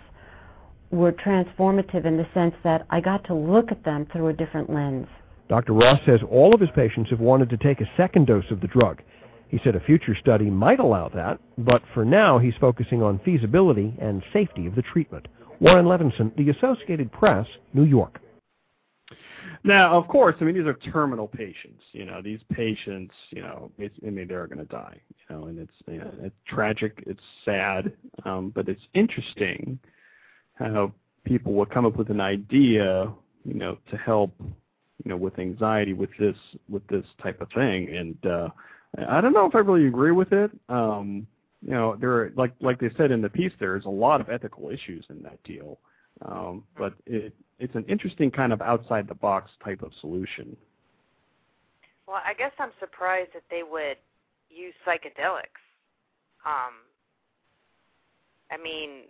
[0.91, 4.71] were transformative in the sense that I got to look at them through a different
[4.71, 5.07] lens.
[5.49, 5.73] Dr.
[5.73, 8.69] Ross says all of his patients have wanted to take a second dose of the
[8.69, 9.03] drug.
[9.51, 13.93] He said a future study might allow that, but for now he's focusing on feasibility
[14.01, 15.27] and safety of the treatment.
[15.59, 18.21] Warren Levinson, The Associated Press, New York.
[19.65, 21.83] Now, of course, I mean these are terminal patients.
[21.93, 25.01] You know, these patients, you know, it's, I mean they're going to die.
[25.29, 27.93] You know, and it's you know, it's tragic, it's sad,
[28.25, 29.79] um, but it's interesting
[30.55, 30.93] how
[31.25, 33.13] people will come up with an idea,
[33.45, 36.37] you know, to help, you know, with anxiety with this
[36.69, 37.95] with this type of thing.
[37.95, 38.49] And uh,
[38.99, 40.51] I don't know if I really agree with it.
[40.69, 41.27] Um,
[41.63, 44.31] you know, there are like like they said in the piece, there's a lot of
[44.31, 45.79] ethical issues in that deal.
[46.23, 50.57] Um, but it it's an interesting kind of outside the box type of solution.
[52.07, 53.97] Well, I guess I'm surprised that they would
[54.49, 55.63] use psychedelics.
[56.45, 56.83] Um,
[58.51, 59.05] I mean,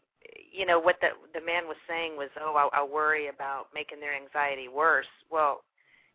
[0.52, 4.00] you know what the the man was saying was, oh, I, I worry about making
[4.00, 5.06] their anxiety worse.
[5.30, 5.62] Well,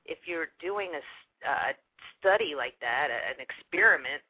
[0.06, 1.01] if you're doing a,
[1.43, 1.74] a
[2.19, 4.21] study like that, an experiment,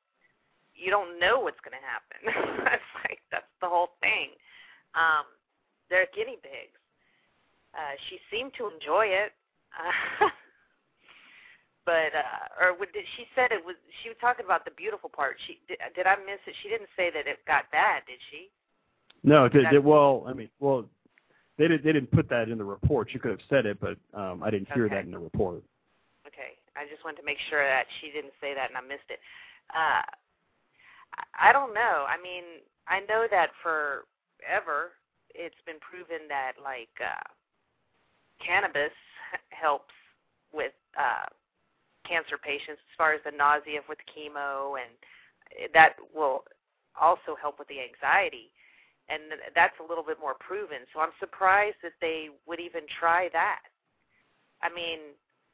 [0.76, 2.20] you don't know what's going to happen.
[2.66, 4.36] that's like that's the whole thing.
[4.96, 5.26] Um,
[5.90, 6.80] they're guinea pigs.
[7.74, 9.32] Uh, she seemed to enjoy it.
[9.76, 10.30] Uh,
[11.86, 15.38] but uh or would, she said it was she was talking about the beautiful part.
[15.48, 16.56] She did, did I miss it?
[16.64, 18.50] She didn't say that it got bad, did she?
[19.24, 20.86] No, did, did, well, I mean, well,
[21.58, 23.10] they did they didn't put that in the report.
[23.12, 24.96] She could have said it, but um I didn't hear Okay.
[24.96, 25.64] that in the report.
[26.76, 29.20] I just wanted to make sure that she didn't say that and I missed it.
[29.74, 30.04] Uh
[31.16, 32.06] I I don't know.
[32.08, 32.44] I mean,
[32.88, 34.92] I know that forever
[35.34, 37.28] it's been proven that like uh
[38.46, 38.96] cannabis
[39.50, 39.94] helps
[40.54, 41.28] with uh
[42.08, 44.94] cancer patients as far as the nausea with chemo and
[45.74, 46.44] that will
[47.00, 48.52] also help with the anxiety
[49.10, 49.22] and
[49.54, 53.62] that's a little bit more proven so i'm surprised that they would even try that
[54.62, 55.00] i mean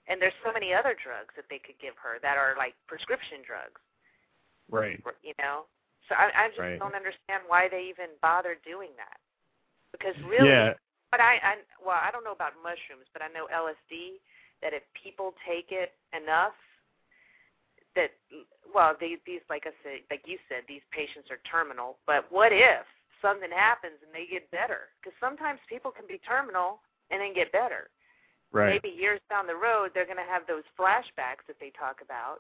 [0.08, 3.42] and there's so many other drugs that they could give her that are like prescription
[3.46, 3.82] drugs
[4.70, 5.02] Right.
[5.22, 5.68] you know
[6.08, 6.80] so i i just Right.
[6.80, 9.20] don't understand why they even bother doing that
[9.92, 10.74] because really Yeah.
[11.12, 14.20] but I, I well, I don't know about mushrooms, but I know LSD.
[14.64, 16.54] That if people take it enough,
[17.96, 18.12] that
[18.74, 21.98] well, they, these like I said, like you said, these patients are terminal.
[22.08, 22.86] But what if
[23.22, 24.94] something happens and they get better?
[25.02, 27.90] Because sometimes people can be terminal and then get better.
[28.52, 28.80] Right.
[28.84, 32.40] Maybe years down the road, they're going to have those flashbacks that they talk about.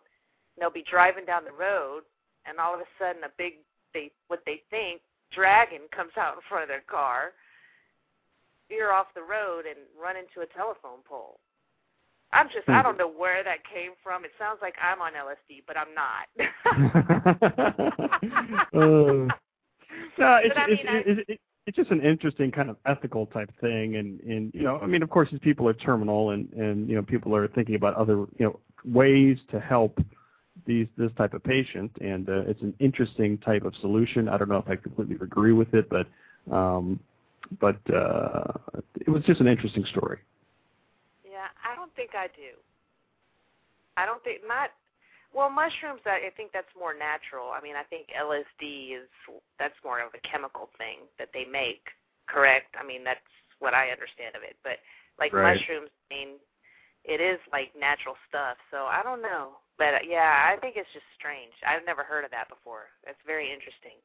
[0.55, 2.01] And They'll be driving down the road,
[2.45, 3.53] and all of a sudden, a big
[3.93, 7.31] they what they think dragon comes out in front of their car
[8.69, 11.39] veer off the road and run into a telephone pole.
[12.33, 14.23] I'm just I don't know where that came from.
[14.23, 16.29] It sounds like I'm on LSD, but I'm not.
[18.73, 18.73] uh,
[20.17, 21.41] no, it's, But I it's, mean, I- it's, it's,
[21.71, 25.01] it's just an interesting kind of ethical type thing, and and you know, I mean,
[25.03, 28.25] of course, these people are terminal, and and you know, people are thinking about other
[28.37, 29.97] you know ways to help
[30.65, 34.27] these this type of patient, and uh, it's an interesting type of solution.
[34.27, 36.07] I don't know if I completely agree with it, but
[36.53, 36.99] um,
[37.61, 38.51] but uh,
[38.99, 40.19] it was just an interesting story.
[41.23, 42.51] yeah, I don't think I do.
[43.95, 44.71] I don't think not.
[45.33, 47.51] Well, mushrooms, I I think that's more natural.
[47.51, 49.07] I mean, I think LSD is
[49.59, 51.83] that's more of a chemical thing that they make.
[52.27, 52.75] Correct?
[52.79, 53.19] I mean, that's
[53.59, 54.57] what I understand of it.
[54.63, 54.79] But
[55.19, 55.55] like Right.
[55.55, 56.29] mushrooms, I mean,
[57.03, 58.57] it is like natural stuff.
[58.71, 59.57] So I don't know.
[59.77, 61.53] But uh, yeah, I think it's just strange.
[61.65, 62.89] I've never heard of that before.
[63.05, 63.97] That's very interesting.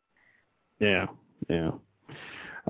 [0.79, 1.07] Yeah,
[1.49, 1.71] yeah.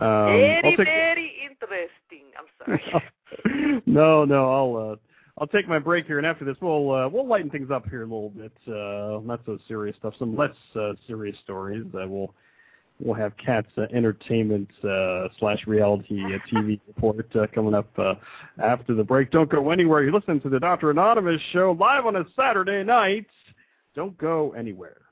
[0.01, 2.33] Um, very, take- very interesting.
[2.39, 3.83] I'm sorry.
[3.87, 4.97] no, no, I'll uh,
[5.39, 8.03] I'll take my break here, and after this, we'll uh, we'll lighten things up here
[8.03, 8.53] a little bit.
[8.67, 11.85] Uh, not so serious stuff, some less uh, serious stories.
[11.95, 12.35] Uh, we'll
[13.01, 18.15] we'll have Kat's uh, entertainment uh, slash reality uh, TV report uh, coming up uh,
[18.63, 19.31] after the break.
[19.31, 20.03] Don't go anywhere.
[20.05, 23.27] You listen to the Doctor Anonymous show live on a Saturday night.
[23.95, 25.03] Don't go anywhere.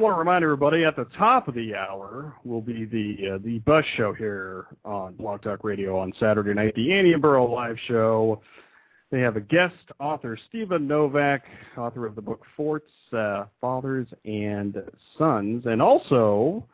[0.00, 3.58] Want to remind everybody at the top of the hour will be the uh, the
[3.60, 7.76] Buzz Show here on Blog Talk Radio on Saturday night, the Annie and Burl live
[7.86, 8.40] show.
[9.10, 11.42] They have a guest author, Stephen Novak,
[11.76, 14.82] author of the book Forts, uh, Fathers and
[15.18, 16.64] Sons, and also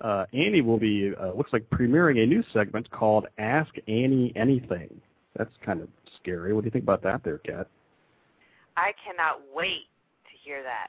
[0.00, 4.98] uh, Annie will be uh, looks like premiering a new segment called Ask Annie Anything.
[5.36, 6.54] That's kind of scary.
[6.54, 7.66] What do you think about that, there, Kat?
[8.78, 9.88] I cannot wait
[10.24, 10.88] to hear that.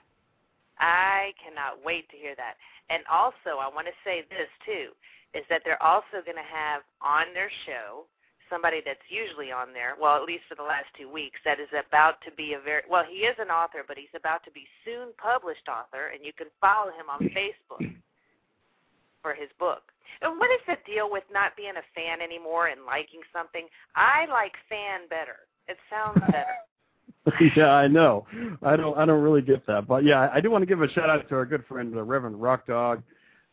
[0.79, 2.55] I cannot wait to hear that.
[2.89, 4.91] And also, I want to say this too,
[5.33, 8.05] is that they're also going to have on their show
[8.49, 11.71] somebody that's usually on there, well, at least for the last two weeks, that is
[11.73, 14.67] about to be a very, well, he is an author, but he's about to be
[14.85, 17.81] soon published author, and you can follow him on Facebook
[19.21, 19.89] for his book.
[20.21, 23.65] And what is the deal with not being a fan anymore and liking something?
[23.95, 25.49] I like fan better.
[25.67, 26.59] It sounds better.
[27.55, 28.25] yeah, I know.
[28.61, 28.97] I don't.
[28.97, 31.27] I don't really get that, but yeah, I do want to give a shout out
[31.29, 33.01] to our good friend the Reverend Rock Dog.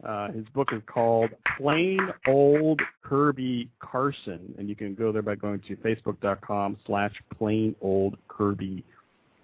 [0.05, 5.35] Uh, his book is called Plain Old Kirby Carson, and you can go there by
[5.35, 8.83] going to facebook.com slash plain old Kirby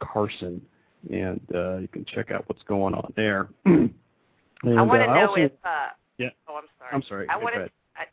[0.01, 0.63] Carson,
[1.13, 3.49] and uh, you can check out what's going on there.
[3.67, 3.93] and,
[4.65, 5.53] I want to uh, know also, if.
[5.63, 6.31] Uh, Yeah.
[6.49, 6.91] Oh, I'm sorry.
[6.93, 7.29] I'm sorry.
[7.29, 7.71] I want to.
[7.95, 8.07] I,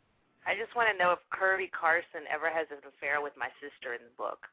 [0.46, 3.94] I just want to know if Kirby Carson ever has an affair with my sister
[3.94, 4.46] in the book.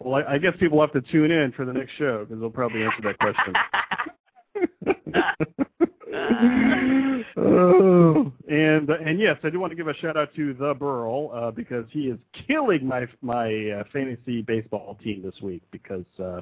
[0.00, 2.50] Well, I, I guess people have to tune in for the next show because they'll
[2.50, 3.54] probably answer that question.
[7.36, 11.30] oh, and and yes, I do want to give a shout out to the Burl
[11.32, 16.40] uh, because he is killing my my uh, fantasy baseball team this week because uh,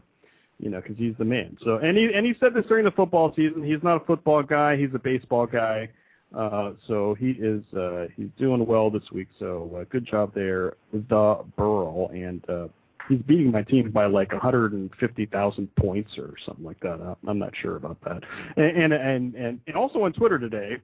[0.59, 1.57] you know because he's the man.
[1.65, 3.63] So and he and he said this during the football season.
[3.63, 4.77] He's not a football guy.
[4.77, 5.89] He's a baseball guy.
[6.35, 9.29] Uh, so he is uh, he's doing well this week.
[9.39, 12.69] So uh, good job there, the Burl, and uh,
[13.09, 17.17] he's beating my team by like 150,000 points or something like that.
[17.27, 18.23] I'm not sure about that.
[18.57, 20.79] And and and, and also on Twitter today,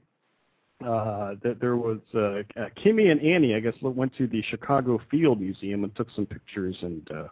[0.85, 3.55] uh, that there was uh, uh, Kimmy and Annie.
[3.55, 7.11] I guess went to the Chicago Field Museum and took some pictures and.
[7.11, 7.29] Uh,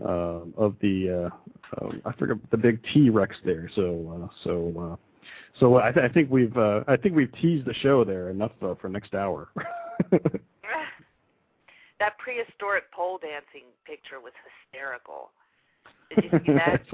[0.00, 3.70] uh, of the uh, um, I forget the big T Rex there.
[3.74, 5.26] So uh, so uh,
[5.60, 8.52] so I, th- I think we've uh, I think we've teased the show there enough
[8.62, 9.48] uh, for next hour.
[12.02, 15.30] that prehistoric pole dancing picture was hysterical.
[16.10, 16.82] Did you see that?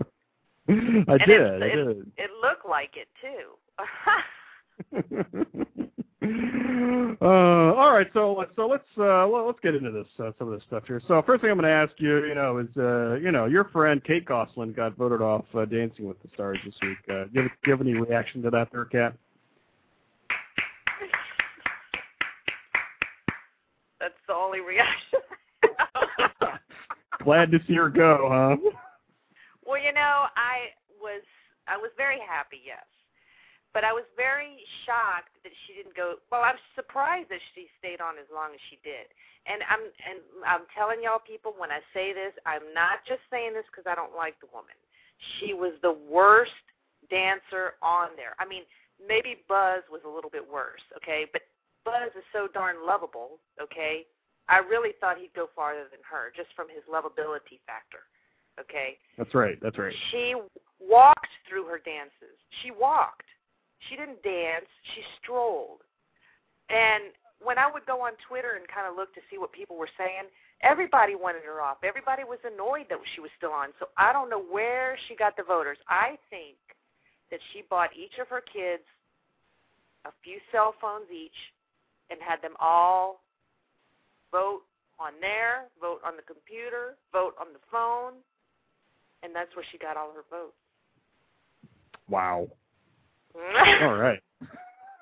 [0.68, 1.40] I And did.
[1.40, 2.12] It, I it, did.
[2.18, 3.56] it looked like it too.
[7.22, 10.58] uh, all right, so so let's uh, well, let's get into this uh, some of
[10.58, 11.00] this stuff here.
[11.08, 13.64] So first thing I'm going to ask you, you know, is uh, you know your
[13.64, 16.98] friend Kate Gosselin got voted off uh, Dancing with the Stars this week.
[17.08, 19.14] Uh, do, you have, do you have any reaction to that, there, Kat?
[24.00, 25.20] That's the only reaction.
[27.24, 28.56] Glad to see her go, huh?
[29.66, 30.70] well, you know, I
[31.00, 31.22] was
[31.66, 32.84] I was very happy, yes.
[33.74, 36.16] But I was very shocked that she didn't go.
[36.32, 39.12] Well, I'm surprised that she stayed on as long as she did.
[39.44, 43.52] And I'm and I'm telling y'all people when I say this, I'm not just saying
[43.52, 44.74] this because I don't like the woman.
[45.38, 46.54] She was the worst
[47.10, 48.38] dancer on there.
[48.38, 48.62] I mean,
[49.02, 51.26] maybe Buzz was a little bit worse, okay?
[51.32, 51.42] But
[51.88, 54.04] Buzz is so darn lovable, okay?
[54.48, 58.04] I really thought he'd go farther than her just from his lovability factor,
[58.60, 59.00] okay?
[59.16, 59.56] That's right.
[59.62, 59.94] That's right.
[60.12, 60.36] She
[60.76, 62.36] walked through her dances.
[62.60, 63.24] She walked.
[63.88, 64.68] She didn't dance.
[64.92, 65.80] She strolled.
[66.68, 69.80] And when I would go on Twitter and kind of look to see what people
[69.80, 70.28] were saying,
[70.60, 71.80] everybody wanted her off.
[71.80, 73.72] Everybody was annoyed that she was still on.
[73.80, 75.78] So I don't know where she got the voters.
[75.88, 76.60] I think
[77.30, 78.84] that she bought each of her kids
[80.04, 81.36] a few cell phones each
[82.10, 83.22] and had them all
[84.32, 84.62] vote
[84.98, 88.14] on there, vote on the computer, vote on the phone,
[89.22, 90.54] and that's where she got all her votes.
[92.08, 92.48] Wow.
[93.82, 94.20] All right.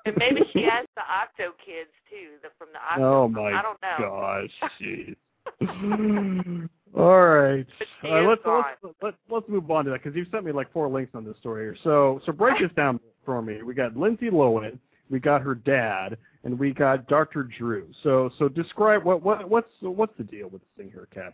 [0.05, 3.03] And maybe she asked the Octo kids too, the from the Octo.
[3.03, 3.97] Oh my I don't know.
[3.99, 5.15] gosh, jeez.
[6.95, 7.65] All right.
[8.03, 8.63] All right, let's, gone.
[8.83, 11.25] let's let's let's move on to that because you've sent me like four links on
[11.25, 11.77] this story here.
[11.83, 13.63] So so break this down for me.
[13.63, 14.77] We got Lindsay Lohan,
[15.09, 17.43] we got her dad, and we got Dr.
[17.43, 17.87] Drew.
[18.03, 21.33] So so describe what what what's what's the deal with this thing here, Kat?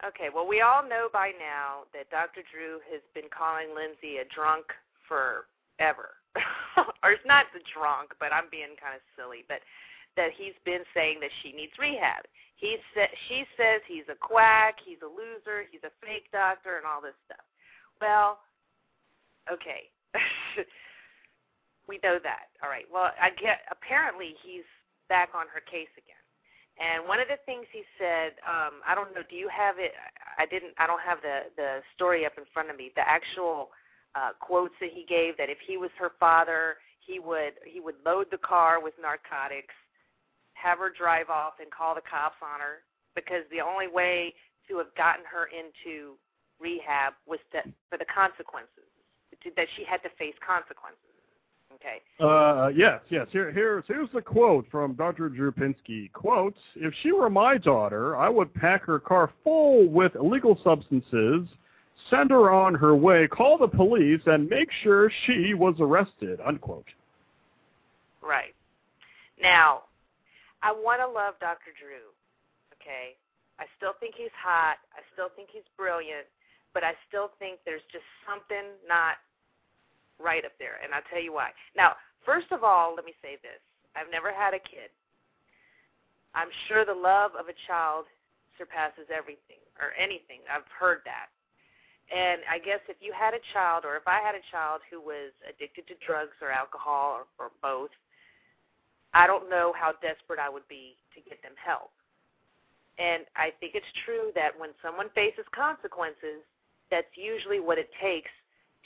[0.00, 2.40] Okay, well, we all know by now that Dr.
[2.48, 4.64] Drew has been calling Lindsay a drunk
[5.04, 6.16] forever.
[7.04, 9.60] or it's not the drunk, but I'm being kind of silly, but
[10.16, 12.24] that he's been saying that she needs rehab.
[12.56, 16.86] He sa- she says he's a quack, he's a loser, he's a fake doctor, and
[16.86, 17.44] all this stuff.
[18.00, 18.40] Well,
[19.52, 19.92] okay.
[21.90, 22.54] we know that.
[22.62, 22.86] All right.
[22.86, 24.66] Well, I get apparently he's
[25.10, 26.22] back on her case again.
[26.78, 29.92] And one of the things he said, um, I don't know, do you have it?
[30.38, 30.72] I didn't.
[30.78, 32.94] I don't have the the story up in front of me.
[32.94, 33.74] The actual
[34.14, 37.98] uh, quotes that he gave that if he was her father, he would he would
[38.06, 39.74] load the car with narcotics,
[40.54, 42.86] have her drive off, and call the cops on her
[43.18, 44.32] because the only way
[44.68, 46.14] to have gotten her into
[46.60, 47.60] rehab was to,
[47.90, 48.88] for the consequences
[49.42, 51.09] to, that she had to face consequences.
[51.74, 52.00] Okay.
[52.18, 53.26] Uh, yes, yes.
[53.30, 55.28] Here, here's here's the quote from Dr.
[55.28, 56.12] Drew Pinsky.
[56.12, 61.48] Quote: If she were my daughter, I would pack her car full with illegal substances,
[62.10, 66.40] send her on her way, call the police, and make sure she was arrested.
[66.44, 66.88] Unquote.
[68.22, 68.54] Right.
[69.40, 69.84] Now,
[70.62, 71.72] I want to love Dr.
[71.80, 72.12] Drew.
[72.76, 73.16] Okay.
[73.58, 74.76] I still think he's hot.
[74.96, 76.24] I still think he's brilliant,
[76.72, 79.20] but I still think there's just something not
[80.22, 81.50] right up there, and I'll tell you why.
[81.76, 83.60] Now, first of all, let me say this.
[83.96, 84.92] I've never had a kid.
[86.34, 88.06] I'm sure the love of a child
[88.56, 90.46] surpasses everything or anything.
[90.46, 91.32] I've heard that.
[92.10, 95.00] And I guess if you had a child, or if I had a child who
[95.00, 97.90] was addicted to drugs or alcohol or, or both,
[99.14, 101.90] I don't know how desperate I would be to get them help.
[102.98, 106.42] And I think it's true that when someone faces consequences,
[106.90, 108.30] that's usually what it takes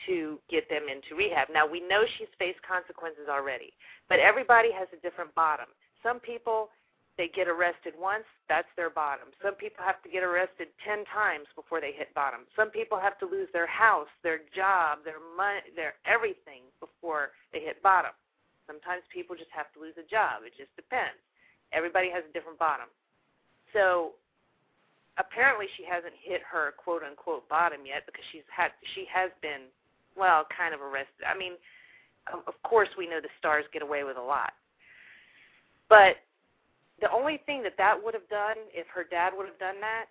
[0.07, 1.49] to get them into rehab.
[1.53, 3.73] Now, we know she's faced consequences already,
[4.09, 5.67] but everybody has a different bottom.
[6.03, 6.69] Some people,
[7.17, 9.29] they get arrested once, that's their bottom.
[9.43, 12.41] Some people have to get arrested 10 times before they hit bottom.
[12.57, 17.61] Some people have to lose their house, their job, their money, their everything before they
[17.61, 18.13] hit bottom.
[18.67, 20.43] Sometimes people just have to lose a job.
[20.45, 21.21] It just depends.
[21.73, 22.89] Everybody has a different bottom.
[23.73, 24.17] So
[25.19, 29.71] apparently she hasn't hit her quote unquote bottom yet because she's had she has been
[30.17, 31.27] well, kind of arrested.
[31.29, 31.53] I mean,
[32.33, 34.53] of course we know the stars get away with a lot.
[35.89, 36.17] But
[37.01, 40.07] the only thing that that would have done, if her dad would have done that,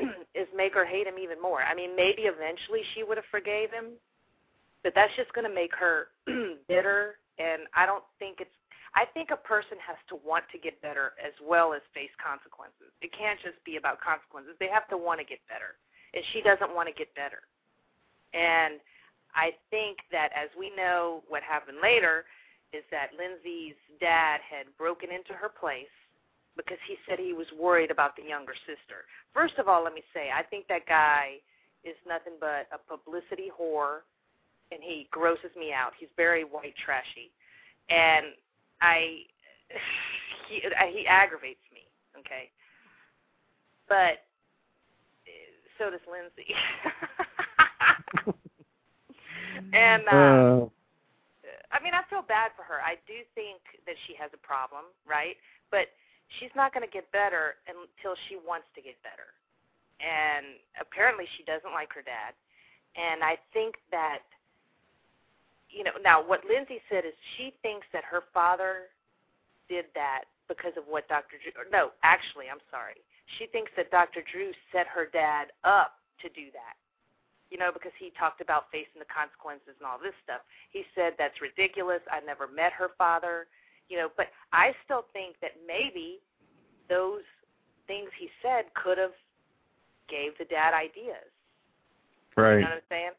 [0.34, 1.62] is make her hate him even more.
[1.62, 3.98] I mean, maybe eventually she would have forgave him,
[4.82, 6.08] but that's just going to make her
[6.68, 7.16] bitter.
[7.38, 8.50] And I don't think it's.
[8.94, 12.92] I think a person has to want to get better as well as face consequences.
[13.00, 14.52] It can't just be about consequences.
[14.60, 15.80] They have to want to get better,
[16.12, 17.48] and she doesn't want to get better.
[18.36, 18.84] And
[19.34, 22.24] I think that as we know what happened later
[22.72, 25.92] is that Lindsay's dad had broken into her place
[26.56, 29.08] because he said he was worried about the younger sister.
[29.32, 31.36] First of all, let me say, I think that guy
[31.84, 34.00] is nothing but a publicity whore
[34.70, 35.92] and he grosses me out.
[35.98, 37.30] He's very white trashy.
[37.90, 38.26] And
[38.80, 39.24] I
[40.48, 40.62] he
[40.92, 41.82] he aggravates me,
[42.18, 42.50] okay?
[43.88, 44.24] But
[45.26, 46.54] eh, so does Lindsay.
[49.72, 50.66] And uh, uh,
[51.72, 52.82] I mean, I feel bad for her.
[52.82, 55.36] I do think that she has a problem, right?
[55.70, 55.88] But
[56.38, 59.32] she's not going to get better until she wants to get better.
[60.02, 62.36] And apparently, she doesn't like her dad.
[62.92, 64.20] And I think that,
[65.70, 68.92] you know, now what Lindsay said is she thinks that her father
[69.70, 71.40] did that because of what Dr.
[71.40, 71.64] Drew.
[71.72, 73.00] No, actually, I'm sorry.
[73.38, 74.20] She thinks that Dr.
[74.20, 76.76] Drew set her dad up to do that
[77.52, 80.40] you know, because he talked about facing the consequences and all this stuff.
[80.72, 82.00] He said that's ridiculous.
[82.08, 83.44] I never met her father,
[83.92, 86.24] you know, but I still think that maybe
[86.88, 87.28] those
[87.84, 89.12] things he said could have
[90.08, 91.28] gave the dad ideas.
[92.40, 92.56] Right.
[92.56, 93.16] You know what I'm saying?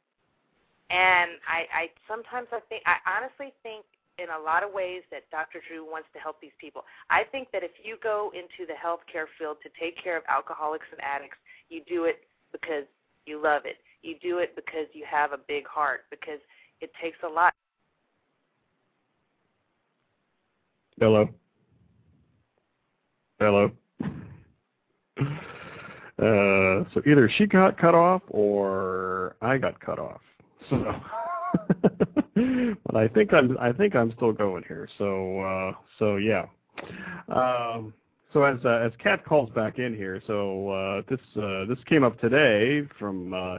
[0.89, 3.85] And I, I sometimes I think I honestly think
[4.17, 5.61] in a lot of ways that Dr.
[5.61, 6.85] Drew wants to help these people.
[7.13, 10.89] I think that if you go into the healthcare field to take care of alcoholics
[10.89, 11.37] and addicts,
[11.69, 12.89] you do it because
[13.25, 13.77] you love it.
[14.03, 16.39] You do it because you have a big heart, because
[16.81, 17.53] it takes a lot.
[20.99, 21.29] Hello.
[23.39, 23.71] Hello.
[26.19, 30.21] Uh, so either she got cut off or I got cut off.
[30.69, 30.95] So,
[32.85, 34.87] but I think I'm I think I'm still going here.
[34.97, 36.45] So uh, so yeah.
[37.29, 37.93] Um,
[38.31, 42.03] so as uh, as Kat calls back in here, so uh, this uh, this came
[42.03, 43.57] up today from uh,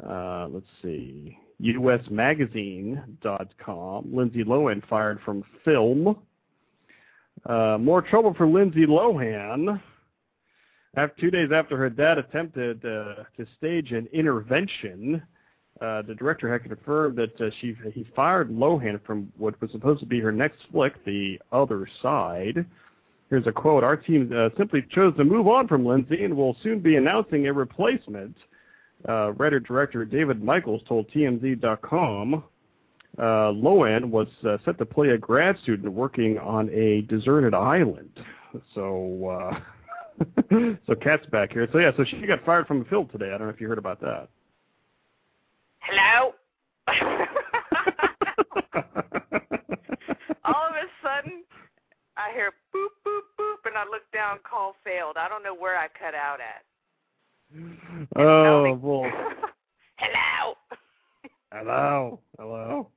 [0.00, 4.14] uh, let's see, USMagazine.com.
[4.14, 6.16] Lindsay Lohan fired from film.
[7.46, 9.80] Uh, more trouble for Lindsay Lohan.
[10.94, 15.22] After two days after her dad attempted uh, to stage an intervention,
[15.80, 20.00] uh, the director had confirmed that uh, she he fired Lohan from what was supposed
[20.00, 22.64] to be her next flick, The Other Side.
[23.30, 26.56] Here's a quote: "Our team uh, simply chose to move on from Lindsay and will
[26.62, 28.36] soon be announcing a replacement."
[29.08, 32.44] uh, writer director David Michaels told TMZ.com
[33.18, 38.08] uh, Lohan was uh, set to play a grad student working on a deserted island.
[38.74, 39.60] So, uh,
[40.86, 41.68] so Kat's back here.
[41.72, 43.26] So yeah, so she got fired from the film today.
[43.26, 44.28] I don't know if you heard about that.
[45.80, 46.32] Hello.
[50.44, 51.44] All of a sudden,
[52.16, 54.38] I hear boop boop boop, and I look down.
[54.48, 55.16] Call failed.
[55.18, 56.64] I don't know where I cut out at.
[58.16, 59.10] Oh, well,
[59.98, 60.54] Hello.
[61.52, 62.88] hello, hello.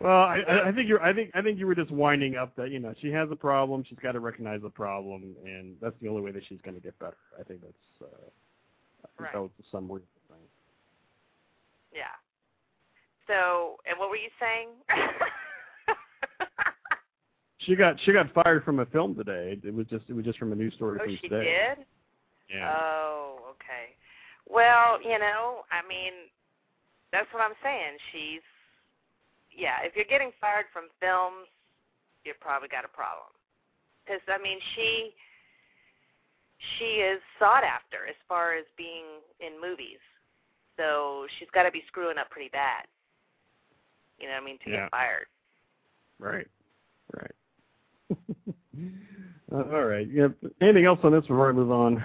[0.00, 1.02] Well, I, I think you're.
[1.02, 3.36] I think I think you were just winding up that you know she has a
[3.36, 3.82] problem.
[3.88, 6.80] She's got to recognize the problem, and that's the only way that she's going to
[6.80, 7.16] get better.
[7.38, 7.74] I think that's.
[8.02, 9.32] Uh, I think Right.
[9.32, 10.02] that was the summary.
[10.28, 10.36] thing.
[11.92, 12.14] Yeah.
[13.26, 14.68] So, and what were you saying?
[17.62, 19.58] She got she got fired from a film today.
[19.62, 21.74] It was just it was just from a news story oh, from she today.
[21.76, 21.86] did.
[22.48, 22.70] Yeah.
[22.72, 23.94] Oh, okay.
[24.48, 26.12] Well, you know, I mean,
[27.12, 27.98] that's what I'm saying.
[28.12, 28.44] She's,
[29.54, 29.82] yeah.
[29.82, 31.46] If you're getting fired from films,
[32.24, 33.28] you've probably got a problem.
[34.04, 35.12] Because I mean, she,
[36.78, 40.00] she is sought after as far as being in movies.
[40.76, 42.84] So she's got to be screwing up pretty bad.
[44.18, 44.58] You know what I mean?
[44.64, 44.76] To Yeah.
[44.82, 45.26] get fired.
[46.18, 46.46] Right.
[47.14, 47.34] Right.
[49.52, 50.08] all right.
[50.10, 50.28] Yeah.
[50.60, 52.02] Anything else on this before I move on?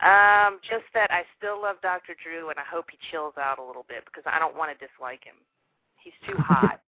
[0.00, 2.14] Um, just that I still love Dr.
[2.22, 4.86] Drew, and I hope he chills out a little bit because I don't want to
[4.86, 5.34] dislike him.
[5.98, 6.80] He's too hot.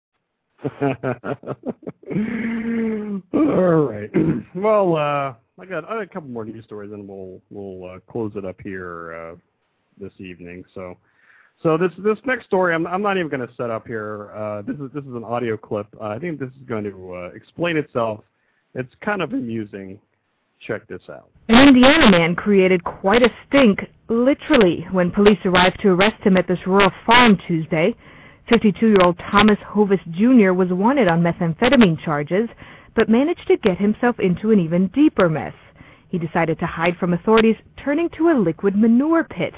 [3.35, 4.11] All right.
[4.53, 7.99] Well, uh, I got I got a couple more news stories, and we'll we'll uh,
[8.11, 9.37] close it up here uh,
[10.01, 10.65] this evening.
[10.75, 10.97] So,
[11.63, 14.33] so this this next story, I'm I'm not even going to set up here.
[14.35, 15.87] Uh, this is this is an audio clip.
[16.01, 18.25] Uh, I think this is going to uh, explain itself.
[18.75, 20.01] It's kind of amusing.
[20.61, 21.31] Check this out.
[21.49, 26.47] An Indiana man created quite a stink, literally, when police arrived to arrest him at
[26.47, 27.95] this rural farm Tuesday.
[28.51, 30.53] 52-year-old Thomas Hovis Jr.
[30.53, 32.49] was wanted on methamphetamine charges,
[32.95, 35.55] but managed to get himself into an even deeper mess.
[36.09, 39.55] He decided to hide from authorities, turning to a liquid manure pit.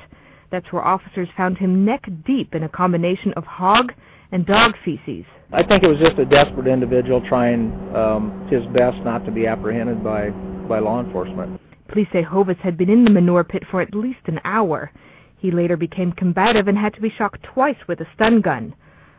[0.51, 3.93] That's where officers found him neck deep in a combination of hog
[4.33, 5.25] and dog feces.
[5.53, 9.47] I think it was just a desperate individual trying um, his best not to be
[9.47, 10.31] apprehended by,
[10.69, 11.61] by law enforcement.
[11.89, 14.91] Police say Hovis had been in the manure pit for at least an hour.
[15.39, 18.75] He later became combative and had to be shocked twice with a stun gun.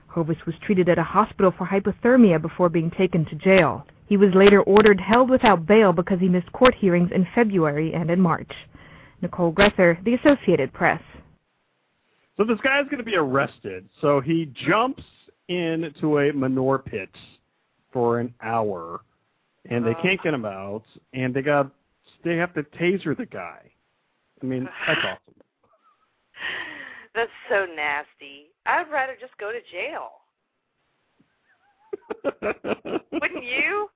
[0.07, 3.85] Hovis was treated at a hospital for hypothermia before being taken to jail.
[4.07, 8.09] He was later ordered held without bail because he missed court hearings in February and
[8.09, 8.51] in March.
[9.21, 11.01] Nicole Gresser, The Associated Press.
[12.37, 13.87] So this guy's going to be arrested.
[14.01, 15.03] So he jumps
[15.47, 17.09] into a manure pit
[17.91, 19.01] for an hour,
[19.69, 20.83] and they can't get him out,
[21.13, 21.71] and they got
[22.23, 23.59] they have to taser the guy.
[24.41, 25.41] I mean, that's awesome.
[27.15, 28.51] That's so nasty.
[28.65, 30.09] I'd rather just go to jail.
[33.11, 33.89] Wouldn't you?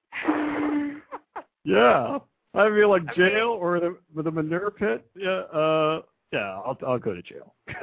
[1.63, 2.19] yeah,
[2.53, 5.05] I feel like jail or the with a manure pit.
[5.15, 6.01] Yeah, uh,
[6.31, 7.53] yeah, I'll I'll go to jail.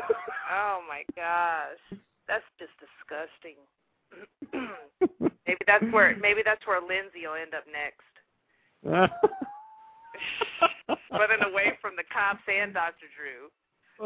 [0.56, 3.58] Oh my gosh, that's just disgusting.
[5.46, 8.02] maybe that's where maybe that's where Lindsay will end up next,
[11.10, 13.06] running away from the cops and Dr.
[13.16, 13.50] Drew.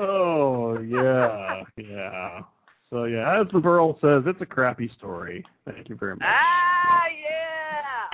[0.01, 2.43] oh yeah, yeah.
[2.91, 5.45] So yeah, as the Burl says, it's a crappy story.
[5.67, 6.25] Thank you very much.
[6.27, 8.09] Ah, yeah.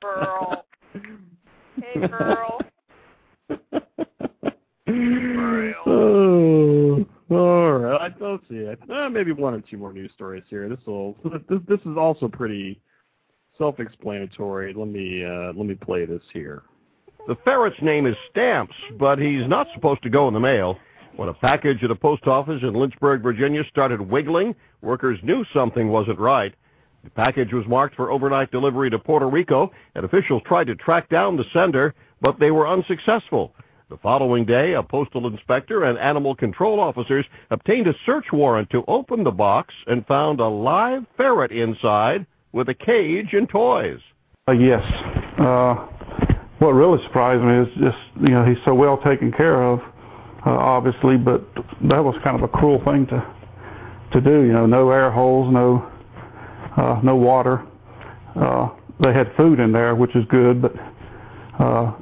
[0.00, 0.64] Burl.
[1.80, 2.60] Hey, Burl.
[5.86, 8.12] oh, all right.
[8.20, 8.66] Let's see.
[8.68, 8.74] Uh,
[9.14, 10.68] maybe one or two more news stories here.
[10.68, 11.16] This will.
[11.48, 12.80] This, this is also pretty
[13.56, 14.74] self-explanatory.
[14.74, 16.62] Let me uh, let me play this here.
[17.26, 20.76] The ferret's name is Stamps, but he's not supposed to go in the mail.
[21.16, 25.88] When a package at a post office in Lynchburg, Virginia started wiggling, workers knew something
[25.88, 26.52] wasn't right.
[27.04, 31.08] The package was marked for overnight delivery to Puerto Rico, and officials tried to track
[31.08, 33.54] down the sender, but they were unsuccessful.
[33.90, 38.82] The following day, a postal inspector and animal control officers obtained a search warrant to
[38.88, 44.00] open the box and found a live ferret inside with a cage and toys.
[44.48, 44.82] Uh, yes.
[45.38, 45.74] Uh,
[46.60, 49.80] what really surprised me is just, you know, he's so well taken care of,
[50.46, 51.44] uh, obviously, but
[51.82, 53.34] that was kind of a cruel thing to
[54.12, 54.44] to do.
[54.44, 55.92] You know, no air holes, no
[56.78, 57.66] uh, no water.
[58.34, 58.70] Uh,
[59.00, 60.72] they had food in there, which is good, but
[61.58, 61.92] uh,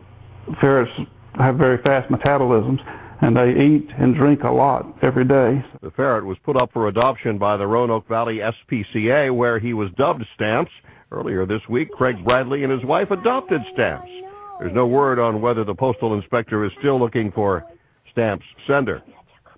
[0.60, 0.92] ferrets
[1.34, 2.80] have very fast metabolisms,
[3.22, 5.64] and they eat and drink a lot every day.
[5.80, 9.90] The ferret was put up for adoption by the Roanoke Valley SPCA, where he was
[9.96, 10.72] dubbed Stamps.
[11.10, 14.10] Earlier this week, Craig Bradley and his wife adopted Stamps.
[14.58, 17.64] There's no word on whether the postal inspector is still looking for
[18.10, 19.02] Stamps' sender.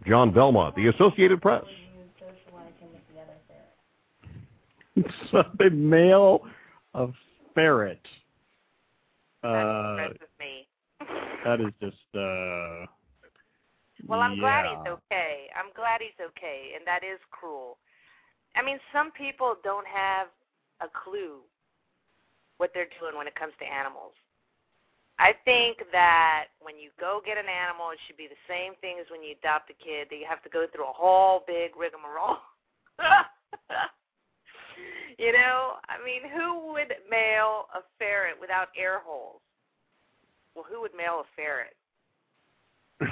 [0.06, 1.64] John Belmont, The Associated Press.
[5.30, 6.42] so they mail
[6.94, 7.08] a
[7.54, 8.00] ferret.
[9.42, 10.26] Uh, That's with me.
[11.44, 11.96] That is just.
[12.14, 12.86] Uh,
[14.06, 15.48] Well, I'm glad he's okay.
[15.56, 17.78] I'm glad he's okay, and that is cruel.
[18.56, 20.28] I mean, some people don't have
[20.80, 21.40] a clue
[22.58, 24.12] what they're doing when it comes to animals.
[25.18, 28.98] I think that when you go get an animal, it should be the same thing
[29.00, 30.08] as when you adopt a kid.
[30.10, 32.42] That you have to go through a whole big rigmarole.
[35.18, 39.40] you know, I mean, who would mail a ferret without air holes?
[40.54, 41.74] Well, who would mail a ferret?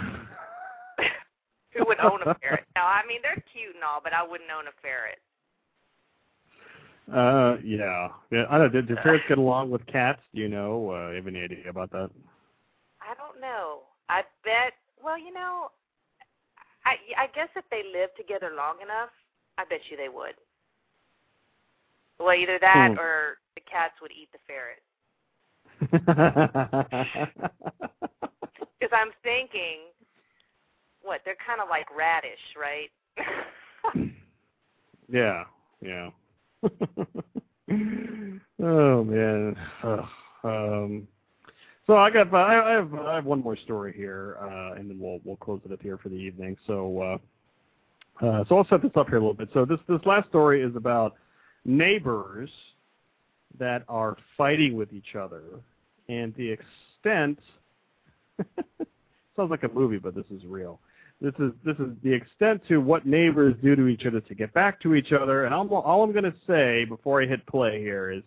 [1.74, 2.64] who would own a ferret?
[2.76, 5.18] No, I mean they're cute and all, but I wouldn't own a ferret.
[7.12, 8.44] Uh, yeah, yeah.
[8.48, 8.72] I don't.
[8.72, 10.22] Do, do ferrets get along with cats?
[10.34, 10.90] Do you know?
[10.90, 12.10] Uh, you have any idea about that?
[13.02, 13.80] I don't know.
[14.08, 14.72] I bet.
[15.02, 15.70] Well, you know,
[16.86, 19.10] I I guess if they live together long enough,
[19.58, 20.34] I bet you they would.
[22.18, 22.98] Well, either that Hmm.
[22.98, 24.82] or the cats would eat the ferret.
[28.82, 29.78] Because I'm thinking,
[31.02, 31.20] what?
[31.24, 32.90] They're kind of like radish, right?
[35.08, 35.44] yeah,
[35.80, 36.10] yeah.
[38.60, 39.56] oh man.
[39.84, 40.04] Ugh.
[40.42, 41.06] Um,
[41.86, 44.98] so I got I, I have I have one more story here, uh, and then
[44.98, 46.56] we'll we'll close it up here for the evening.
[46.66, 47.00] So
[48.20, 49.48] uh, uh, so I'll set this up here a little bit.
[49.54, 51.14] So this this last story is about
[51.64, 52.50] neighbors
[53.58, 55.42] that are fighting with each other,
[56.08, 57.38] and the extent
[59.36, 60.80] sounds like a movie, but this is real.
[61.20, 64.52] This is this is the extent to what neighbors do to each other to get
[64.52, 65.44] back to each other.
[65.44, 68.24] And I'm, all I'm going to say before I hit play here is,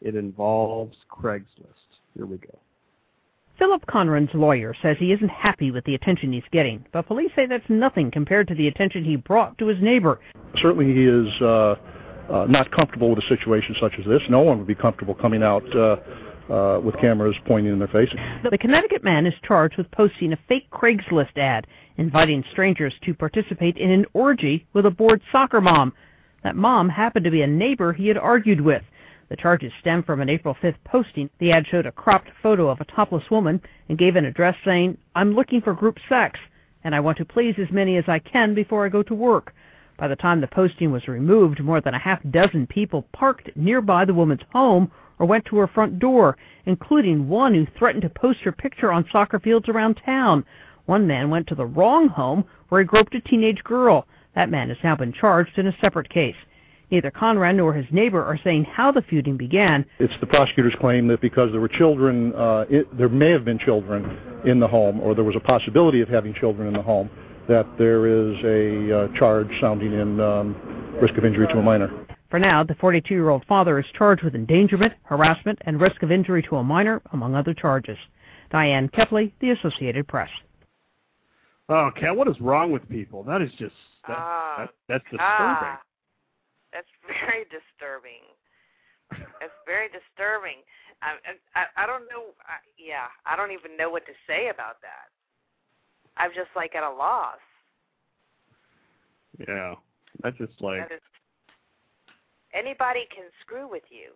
[0.00, 1.98] it involves Craigslist.
[2.14, 2.56] Here we go.
[3.58, 7.44] Philip Conran's lawyer says he isn't happy with the attention he's getting, but police say
[7.44, 10.18] that's nothing compared to the attention he brought to his neighbor.
[10.62, 11.76] Certainly, he is uh, uh,
[12.48, 14.22] not comfortable with a situation such as this.
[14.28, 15.96] No one would be comfortable coming out uh,
[16.50, 18.10] uh, with cameras pointing in their face.
[18.50, 21.66] The Connecticut man is charged with posting a fake Craigslist ad
[21.96, 25.92] inviting strangers to participate in an orgy with a bored soccer mom.
[26.42, 28.82] That mom happened to be a neighbor he had argued with.
[29.28, 31.30] The charges stem from an April 5th posting.
[31.38, 34.98] The ad showed a cropped photo of a topless woman and gave an address saying,
[35.14, 36.40] I'm looking for group sex,
[36.82, 39.54] and I want to please as many as I can before I go to work.
[40.00, 44.06] By the time the posting was removed, more than a half dozen people parked nearby
[44.06, 48.40] the woman's home or went to her front door, including one who threatened to post
[48.40, 50.46] her picture on soccer fields around town.
[50.86, 54.06] One man went to the wrong home where he groped a teenage girl.
[54.34, 56.36] That man has now been charged in a separate case.
[56.90, 59.84] Neither Conrad nor his neighbor are saying how the feuding began.
[59.98, 63.58] It's the prosecutor's claim that because there were children, uh, it, there may have been
[63.58, 67.10] children in the home, or there was a possibility of having children in the home,
[67.50, 70.54] that there is a uh, charge sounding in um,
[71.02, 71.90] risk of injury to a minor.
[72.30, 76.56] For now, the 42-year-old father is charged with endangerment, harassment, and risk of injury to
[76.56, 77.98] a minor, among other charges.
[78.52, 80.30] Diane Kepley, The Associated Press.
[81.68, 83.24] Oh, Kat, what is wrong with people?
[83.24, 83.74] That is just
[84.06, 85.20] that, Ah, that, that's disturbing.
[85.20, 85.80] Ah,
[86.72, 86.88] that's
[87.26, 88.30] very disturbing.
[89.10, 90.62] That's very disturbing.
[91.02, 91.14] I,
[91.56, 92.30] I, I don't know.
[92.46, 95.10] I, yeah, I don't even know what to say about that.
[96.16, 97.38] I'm just like at a loss.
[99.48, 99.74] Yeah,
[100.22, 101.00] that's just like That is,
[102.52, 104.12] anybody can screw with you.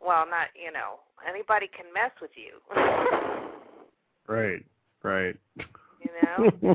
[0.00, 1.00] Well, not you know.
[1.28, 2.60] Anybody can mess with you.
[4.28, 4.64] right,
[5.02, 5.36] right.
[5.56, 6.50] you know.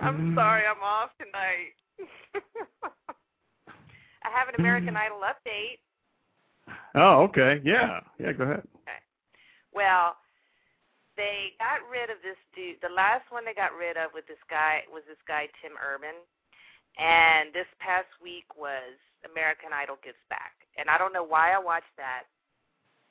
[0.00, 1.74] I'm sorry, I'm off tonight.
[4.24, 5.78] I have an American Idol update.
[6.94, 7.60] Oh, okay.
[7.64, 8.32] Yeah, yeah.
[8.32, 8.62] Go ahead.
[8.76, 8.98] Okay.
[9.74, 10.16] Well,
[11.20, 12.80] they got rid of this dude.
[12.80, 16.16] The last one they got rid of with this guy was this guy Tim Urban,
[16.96, 18.96] and this past week was
[19.28, 20.56] American Idol Gives Back.
[20.80, 22.24] And I don't know why I watched that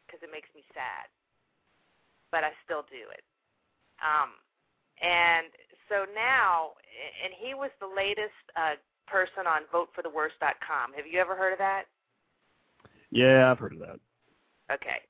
[0.10, 1.06] because it makes me sad,
[2.34, 3.22] but I still do it.
[4.02, 4.34] Um,
[5.06, 5.54] and
[5.86, 6.74] so now,
[7.22, 10.98] and he was the latest uh, person on VoteForTheWorst.com.
[10.98, 11.86] Have you ever heard of that?
[13.14, 14.02] Yeah, I've heard of that.
[14.74, 15.06] Okay.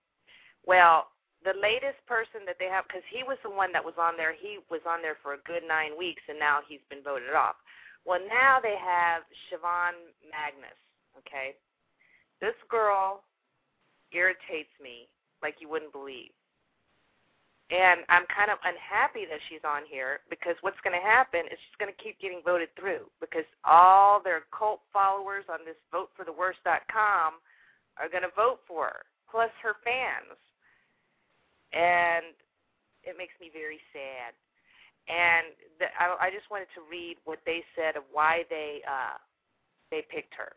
[0.67, 1.07] Well,
[1.43, 4.35] the latest person that they have, because he was the one that was on there,
[4.35, 7.55] he was on there for a good nine weeks, and now he's been voted off.
[8.05, 9.95] Well, now they have Siobhan
[10.27, 10.75] Magnus.
[11.17, 11.55] Okay,
[12.39, 13.23] this girl
[14.11, 15.07] irritates me
[15.43, 16.31] like you wouldn't believe,
[17.69, 21.59] and I'm kind of unhappy that she's on here because what's going to happen is
[21.59, 27.39] she's going to keep getting voted through because all their cult followers on this VoteForTheWorst.com
[28.01, 30.39] are going to vote for her, plus her fans
[31.73, 32.33] and
[33.03, 34.33] it makes me very sad.
[35.09, 39.17] And the, I, I just wanted to read what they said of why they uh,
[39.89, 40.53] they picked her.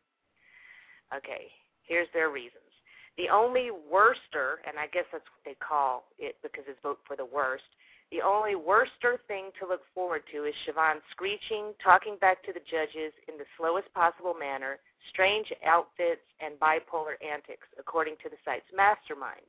[1.16, 1.48] Okay,
[1.84, 2.68] here's their reasons.
[3.16, 7.16] The only worster, and I guess that's what they call it because it's vote for
[7.16, 7.68] the worst.
[8.10, 12.60] The only worster thing to look forward to is Siobhan screeching, talking back to the
[12.60, 14.76] judges in the slowest possible manner,
[15.08, 19.44] strange outfits, and bipolar antics, according to the site's mastermind.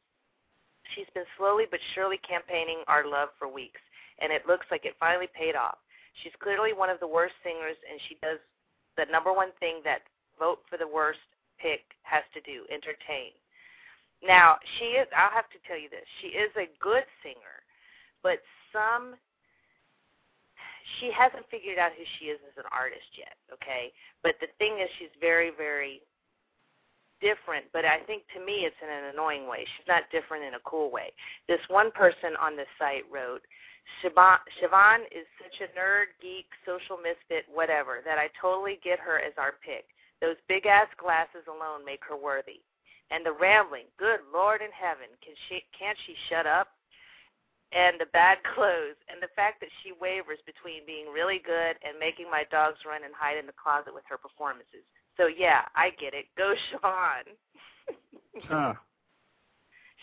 [0.95, 3.81] She's been slowly but surely campaigning our love for weeks,
[4.19, 5.77] and it looks like it finally paid off.
[6.21, 8.37] She's clearly one of the worst singers, and she does
[8.97, 10.03] the number one thing that
[10.37, 11.23] vote for the worst
[11.57, 13.33] pick has to do entertain.
[14.21, 17.59] Now, she is, I'll have to tell you this, she is a good singer,
[18.21, 18.39] but
[18.71, 19.15] some,
[20.99, 23.91] she hasn't figured out who she is as an artist yet, okay?
[24.23, 26.01] But the thing is, she's very, very
[27.23, 29.63] different, but I think to me it's in an annoying way.
[29.63, 31.15] She's not different in a cool way.
[31.47, 33.41] This one person on the site wrote,
[34.03, 39.33] Siobhan, is such a nerd, geek, social misfit, whatever, that I totally get her as
[39.39, 39.87] our pick.
[40.19, 42.59] Those big ass glasses alone make her worthy.
[43.11, 46.71] And the rambling, good Lord in heaven, can she can't she shut up?
[47.71, 51.99] And the bad clothes and the fact that she wavers between being really good and
[51.99, 54.87] making my dogs run and hide in the closet with her performances.
[55.17, 56.25] So yeah, I get it.
[56.37, 57.33] Go Siobhan.
[58.49, 58.73] Ah.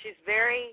[0.03, 0.71] She's very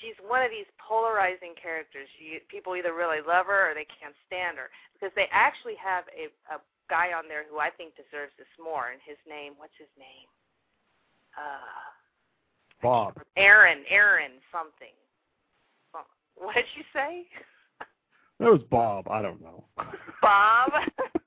[0.00, 2.04] she's one of these polarizing characters.
[2.20, 6.04] You, people either really love her or they can't stand her because they actually have
[6.12, 6.60] a, a
[6.92, 8.92] guy on there who I think deserves this more.
[8.92, 10.28] And his name, what's his name?
[11.32, 11.88] Uh,
[12.82, 13.16] Bob.
[13.36, 14.92] Aaron, Aaron something.
[16.36, 17.24] What did you say?
[18.38, 19.08] That was Bob.
[19.08, 19.64] I don't know.
[20.22, 20.72] Bob?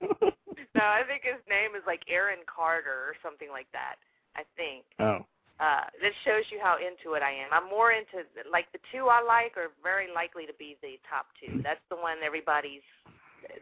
[0.76, 3.96] no, I think his name is like Aaron Carter or something like that.
[4.36, 4.86] I think.
[4.98, 5.26] Oh.
[5.62, 7.54] Uh, this shows you how into it I am.
[7.54, 11.30] I'm more into like the two I like are very likely to be the top
[11.38, 11.62] two.
[11.62, 12.84] That's the one everybody's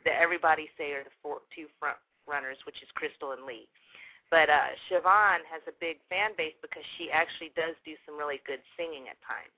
[0.05, 3.67] that everybody say are the four, two front runners, which is Crystal and Lee.
[4.31, 8.39] But uh, Siobhan has a big fan base because she actually does do some really
[8.47, 9.51] good singing at times.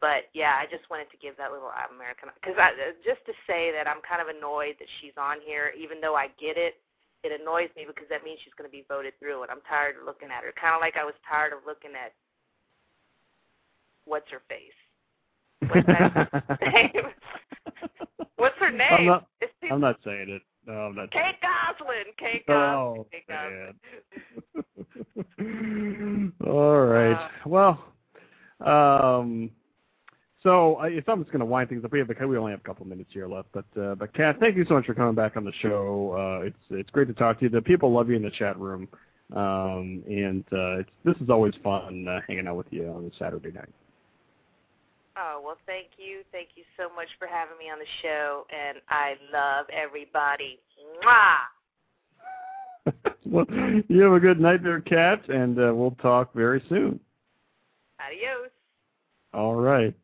[0.00, 2.54] But yeah, I just wanted to give that little American because
[3.02, 6.28] just to say that I'm kind of annoyed that she's on here, even though I
[6.38, 6.78] get it.
[7.24, 9.96] It annoys me because that means she's going to be voted through, and I'm tired
[9.98, 10.54] of looking at her.
[10.54, 12.14] Kind of like I was tired of looking at
[14.04, 14.70] what's her face.
[15.66, 16.30] What's her
[16.62, 17.06] name?
[18.36, 18.92] what's her name?
[18.92, 19.28] I'm not,
[19.68, 20.42] I'm not saying it.
[20.66, 21.10] No, I'm not.
[21.10, 22.04] Kate Gosselin.
[22.18, 22.98] Kate Gosselin.
[22.98, 23.74] Oh, Kate Gosselin.
[26.46, 27.30] All right.
[27.46, 27.82] Well,
[28.60, 29.50] um,
[30.48, 32.60] so I, if I'm just going to wind things up, we have we only have
[32.60, 33.48] a couple minutes here left.
[33.52, 36.14] But uh, but Kat, thank you so much for coming back on the show.
[36.16, 37.50] Uh, it's it's great to talk to you.
[37.50, 38.88] The people love you in the chat room,
[39.36, 43.10] um, and uh, it's, this is always fun uh, hanging out with you on a
[43.18, 43.68] Saturday night.
[45.18, 46.22] Oh, well, thank you.
[46.32, 50.60] Thank you so much for having me on the show, and I love everybody.
[51.04, 51.36] Mwah!
[53.26, 53.44] well,
[53.88, 56.98] you have a good night there, Kat, and uh, we'll talk very soon.
[58.00, 58.50] Adios.
[59.34, 59.94] All right.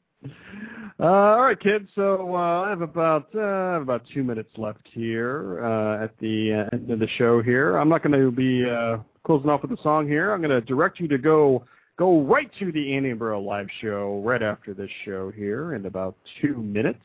[1.00, 1.88] Uh, all right, kids.
[1.94, 6.16] So uh, I have about uh, I have about two minutes left here uh, at
[6.20, 7.42] the uh, end of the show.
[7.42, 10.32] Here, I'm not going to be uh, closing off with a song here.
[10.32, 11.64] I'm going to direct you to go
[11.98, 16.16] go right to the Annie Burl live show right after this show here in about
[16.40, 17.04] two minutes.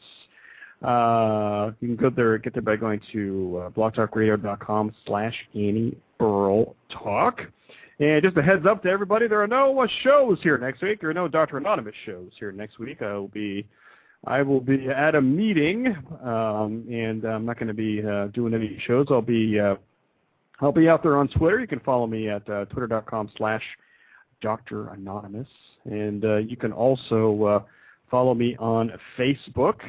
[0.83, 6.75] Uh, you can go there, get there by going to uh, blogtalkradio.com slash Annie Burl
[6.89, 7.41] Talk.
[7.99, 11.01] And just a heads up to everybody, there are no uh, shows here next week.
[11.01, 11.57] There are no Dr.
[11.57, 13.01] Anonymous shows here next week.
[13.01, 13.67] I will be,
[14.25, 15.87] I will be at a meeting,
[16.23, 19.07] um, and I'm not going to be uh, doing any shows.
[19.09, 19.75] I'll be, uh,
[20.61, 21.59] I'll be out there on Twitter.
[21.59, 23.63] You can follow me at uh, twitter.com slash
[24.41, 24.89] Dr.
[24.93, 25.49] Anonymous,
[25.83, 27.63] and uh, you can also uh,
[28.09, 29.81] follow me on Facebook.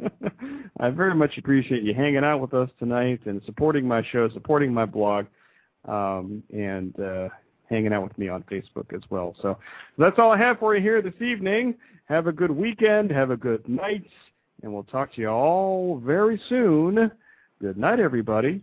[0.80, 4.74] I very much appreciate you hanging out with us tonight and supporting my show, supporting
[4.74, 5.26] my blog,
[5.86, 7.30] um, and uh,
[7.70, 9.36] hanging out with me on Facebook as well.
[9.42, 9.58] So
[9.98, 11.76] that's all I have for you here this evening.
[12.06, 13.12] Have a good weekend.
[13.12, 14.08] Have a good night.
[14.64, 17.12] And we'll talk to you all very soon.
[17.60, 18.62] Good night, everybody.